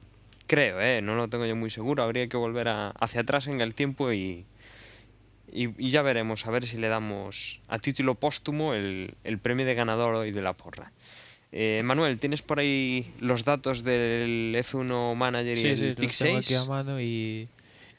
[0.48, 1.02] creo, ¿eh?
[1.02, 4.12] no lo tengo yo muy seguro, habría que volver a- hacia atrás en el tiempo
[4.14, 4.46] y,
[5.52, 9.66] y, y ya veremos, a ver si le damos a título póstumo el, el premio
[9.66, 10.92] de ganador hoy de la porra.
[11.52, 16.04] Eh, Manuel, ¿tienes por ahí los datos del F1 Manager y Sí, el sí, Pick
[16.10, 16.46] los tengo 6?
[16.46, 17.50] aquí a mano y,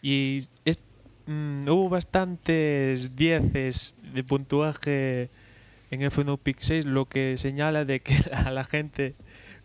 [0.01, 0.79] y es-
[1.27, 5.29] mm, hubo bastantes dieces de puntuaje
[5.91, 9.13] en F1 Pick 6, lo que señala de que a la gente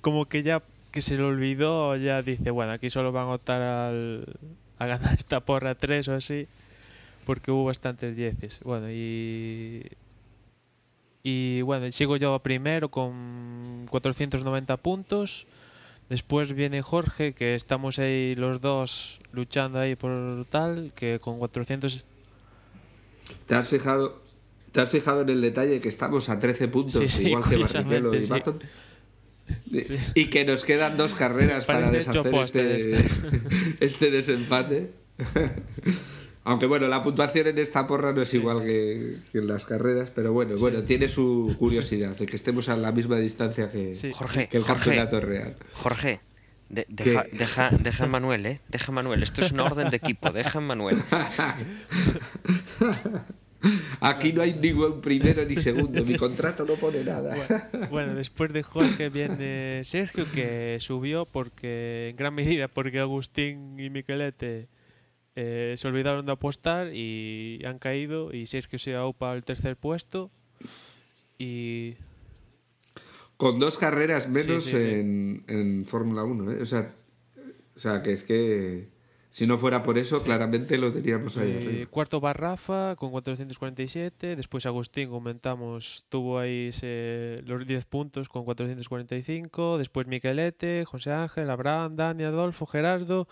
[0.01, 0.61] como que ya
[0.91, 4.25] que se le olvidó, ya dice, bueno, aquí solo van a votar al,
[4.79, 6.47] a ganar esta porra 3 o así,
[7.27, 8.59] porque hubo bastantes dieces.
[8.63, 9.85] Bueno, y...
[11.23, 15.45] Y bueno, sigo yo primero con 490 puntos.
[16.07, 22.05] Después viene Jorge, que estamos ahí los dos luchando ahí por tal, que con 400...
[23.45, 24.23] ¿Te has fijado,
[24.71, 27.57] te has fijado en el detalle que estamos a 13 puntos, Sí, sí, igual que
[27.57, 28.31] Barrichello y sí.
[28.31, 28.59] Baton?
[30.15, 33.05] Y que nos quedan dos carreras para deshacer este,
[33.81, 34.91] este desempate.
[36.47, 40.09] Aunque bueno, la puntuación en esta porra no es igual que, que en las carreras,
[40.15, 44.11] pero bueno, bueno, tiene su curiosidad de que estemos a la misma distancia que, Sí.
[44.13, 45.55] Jorge, que el Jorge, campeonato real.
[45.73, 46.21] Jorge,
[46.69, 48.61] de- deja, deja, deja a Manuel, ¿eh?
[48.69, 49.23] Deja a Manuel.
[49.23, 50.31] Esto es una orden de equipo.
[50.31, 50.97] Deja a Manuel.
[54.01, 57.35] Aquí no hay ningún primero ni segundo, mi contrato no pone nada.
[57.35, 63.79] Bueno, bueno, después de Jorge viene Sergio, que subió porque, en gran medida, porque Agustín
[63.79, 64.67] y Miquelete
[65.39, 68.33] eh, se olvidaron de apostar y han caído.
[68.33, 70.31] Y Sergio se ha para el tercer puesto.
[71.37, 71.93] Y
[73.37, 74.83] Con dos carreras menos Sí, sí, sí.
[74.99, 76.61] en, en Fórmula 1, ¿eh?
[76.61, 76.91] O sea,
[77.75, 78.87] o sea, que es que
[79.29, 84.35] si no fuera por eso, claramente lo teníamos ahí eh, cuarto va Rafa con 447.
[84.35, 89.77] Después Agustín aumentamos, tuvo ahí ese- los 10 puntos con 445.
[89.77, 93.27] Después Miquelete, José Ángel, Abraham, Dani, Adolfo, Gerardo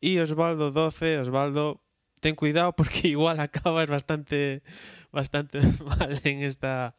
[0.00, 1.18] y Osvaldo 12.
[1.18, 1.80] Osvaldo,
[2.20, 4.62] ten cuidado porque igual acabas bastante,
[5.12, 6.94] bastante mal en esta,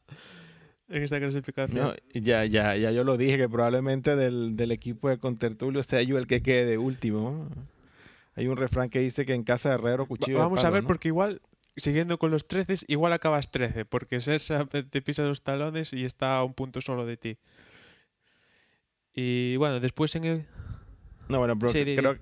[0.90, 1.78] en esta clasificación.
[1.78, 6.02] No, ya, ya, ya yo lo dije, que probablemente del, del equipo de Contertulio sea
[6.02, 7.48] yo el que quede de último.
[8.36, 10.70] Hay un refrán que dice que en casa de herrero Va- cuchillo de Vamos a
[10.70, 10.88] ver, ¿no?
[10.88, 11.42] porque igual,
[11.76, 16.38] siguiendo con los 13, igual acabas 13, porque César te pisa los talones y está
[16.38, 17.38] a un punto solo de ti.
[19.14, 20.46] Y bueno, después en el...
[21.28, 22.18] No, bueno, pero Sí, creo,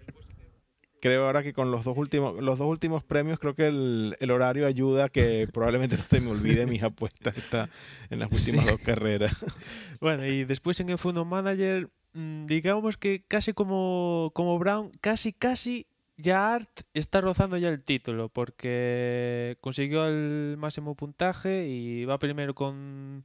[1.02, 4.32] creo ahora que con los dos últimos, los dos últimos premios, creo que el, el
[4.32, 7.70] horario ayuda que probablemente no se me olvide mis apuestas esta-
[8.10, 8.72] en las últimas Sí.
[8.72, 9.34] dos carreras.
[10.00, 15.34] Bueno, y después en el Fundo Manager, mm, digamos que casi como, como Brown, casi,
[15.34, 15.88] casi
[16.18, 22.54] ya Art está rozando ya el título, porque consiguió el máximo puntaje y va primero
[22.56, 23.24] con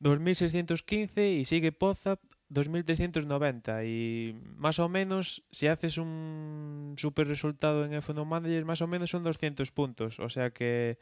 [0.00, 7.92] 2615 y sigue Pozap 2390 y más o menos si haces un super resultado en
[7.92, 10.98] F1 Manager más o menos son 200 puntos o sea que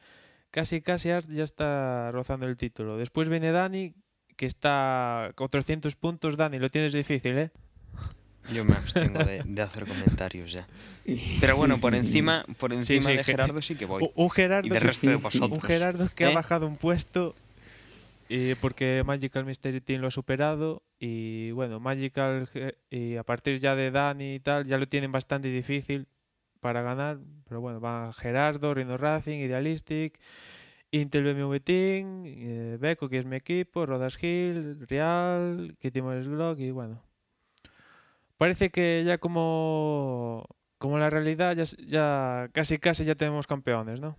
[0.51, 3.95] casi casi ya está rozando el título después viene Dani
[4.37, 7.51] que está con 300 puntos Dani lo tienes difícil ¿eh?
[8.53, 10.67] Yo me abstengo de, de hacer comentarios ya.
[11.41, 14.03] Pero bueno, por encima, por encima sí, de Gerardo sí que voy.
[14.03, 15.63] Un- un Gerardo Y del resto de un vosotros.
[15.65, 16.35] Gerardo que ha ¿eh?
[16.35, 17.35] bajado un puesto
[18.37, 23.61] eh, porque Magical Mystery Team lo ha superado y bueno, Magical Ge- y a partir
[23.61, 26.09] ya de Dani y tal ya lo tienen bastante difícil
[26.61, 27.19] para ganar,
[27.49, 30.19] pero bueno, van Gerardo, Rhino Racing, Idealistic,
[30.91, 36.71] Intel BMW Team, eh, Beco que es mi equipo, Rodas Hill, Real, Kitty Glock y
[36.73, 37.03] bueno.
[38.37, 40.45] Parece que ya como
[40.79, 41.57] como la realidad
[41.87, 44.17] ya casi casi ya tenemos campeones, ¿no?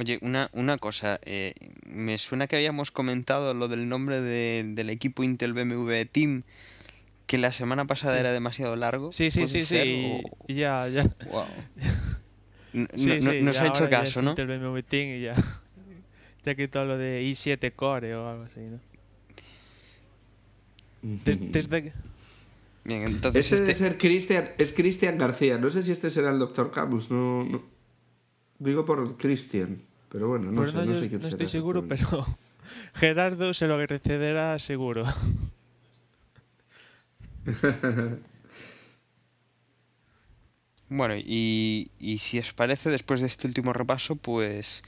[0.00, 1.52] Oye, una, una cosa, eh,
[1.84, 6.42] me suena que habíamos comentado lo del nombre de- del equipo Intel BMW Team,
[7.26, 8.20] que la semana pasada Sí.
[8.20, 9.12] era demasiado largo.
[9.12, 9.84] Sí, sí, ¿Puede sí, ser?
[9.86, 10.22] sí.
[10.24, 11.02] O- ya, ya.
[11.30, 11.44] Wow.
[12.72, 14.30] No, Sí, no- no- sí, nos ya ha hecho caso, ¿no?
[14.30, 15.32] Intel BMW Team y ya.
[16.46, 18.80] Ya quitó lo de i7 Core o algo así, ¿no?
[21.02, 21.92] Des- Desde,
[22.84, 25.58] Bien, entonces Ese debe este, ser Cristian, es Cristian García.
[25.58, 27.62] No sé si este será el doctor Camus, no, no.
[28.58, 32.26] Digo por Cristian, pero bueno, no sé, no, sé quién no será estoy seguro, pero
[32.94, 35.04] Gerardo se lo concederá seguro.
[40.92, 44.82] Bueno, y, y si os parece, después de este último repaso, pues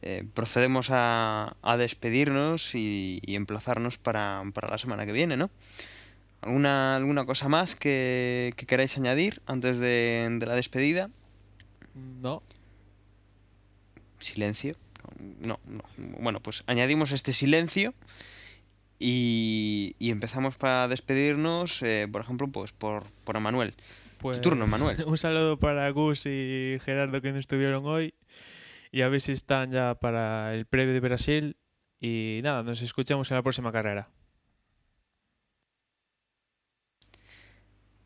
[0.00, 5.50] eh, procedemos a, a despedirnos y, y emplazarnos para, para la semana que viene, ¿no?
[6.40, 11.10] ¿Alguna, alguna cosa más que, que queráis añadir antes de, de la despedida?
[12.22, 12.42] No.
[14.20, 14.74] Silencio.
[15.40, 15.82] No, no.
[16.20, 17.94] Bueno, pues añadimos este silencio
[18.98, 23.74] y, y empezamos para despedirnos, eh, por ejemplo, pues por, por Emanuel.
[24.20, 25.02] Pues, turno, Manuel.
[25.06, 28.14] Un saludo para Gus y Gerardo que no estuvieron hoy.
[28.92, 31.56] Y a ver si están ya para el previo de Brasil.
[32.00, 34.08] Y nada, nos escuchamos en la próxima carrera.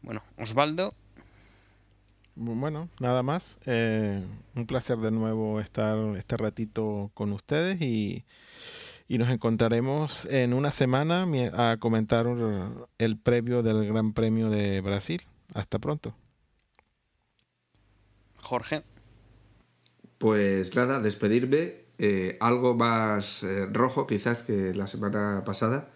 [0.03, 0.95] Bueno, Osvaldo,
[2.37, 3.59] Bueno, nada más.
[3.67, 4.25] Eh,
[4.55, 8.25] un placer de nuevo estar este ratito con ustedes y,
[9.09, 12.27] y nos encontraremos en una semana a comentar
[12.99, 15.23] el previo del Gran Premio de Brasil.
[15.55, 16.17] Hasta pronto.
[18.43, 18.85] Jorge.
[20.19, 21.85] Pues nada, despedirme.
[21.99, 25.91] eh, algo más eh, rojo quizás que la semana pasada.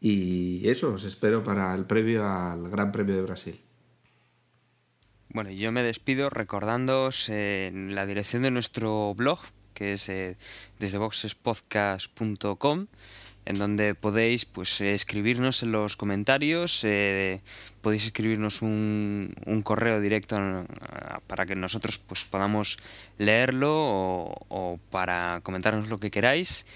[0.00, 3.60] Y eso, os espero para el previo al Gran Premio de Brasil.
[5.30, 9.40] Bueno, yo me despido recordándoos eh, la dirección de nuestro blog,
[9.74, 10.36] que es eh,
[10.78, 12.86] desde boxespodcast.com
[13.48, 17.40] en donde podéis pues escribirnos en los comentarios, eh,
[17.80, 20.66] podéis escribirnos un, un correo directo eh,
[21.26, 22.76] para que nosotros pues podamos
[23.16, 26.66] leerlo o, o para comentarnos lo que queráis.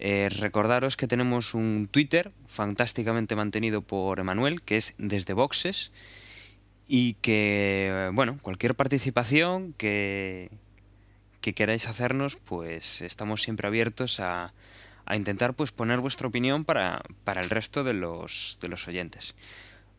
[0.00, 5.92] Eh, recordaros que tenemos un Twitter fantásticamente mantenido por Emanuel, que es desde boxes,
[6.88, 10.50] y que, bueno, cualquier participación que,
[11.42, 14.54] que queráis hacernos, pues estamos siempre abiertos a,
[15.04, 19.34] a intentar pues poner vuestra opinión para, para el resto de los, de los oyentes.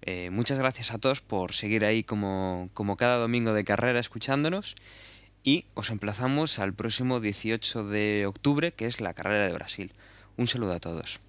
[0.01, 4.75] Eh, muchas gracias a todos por seguir ahí como, como cada domingo de carrera escuchándonos
[5.43, 9.93] y os emplazamos al próximo 18 de octubre, que es la carrera de Brasil.
[10.37, 11.19] Un saludo a todos.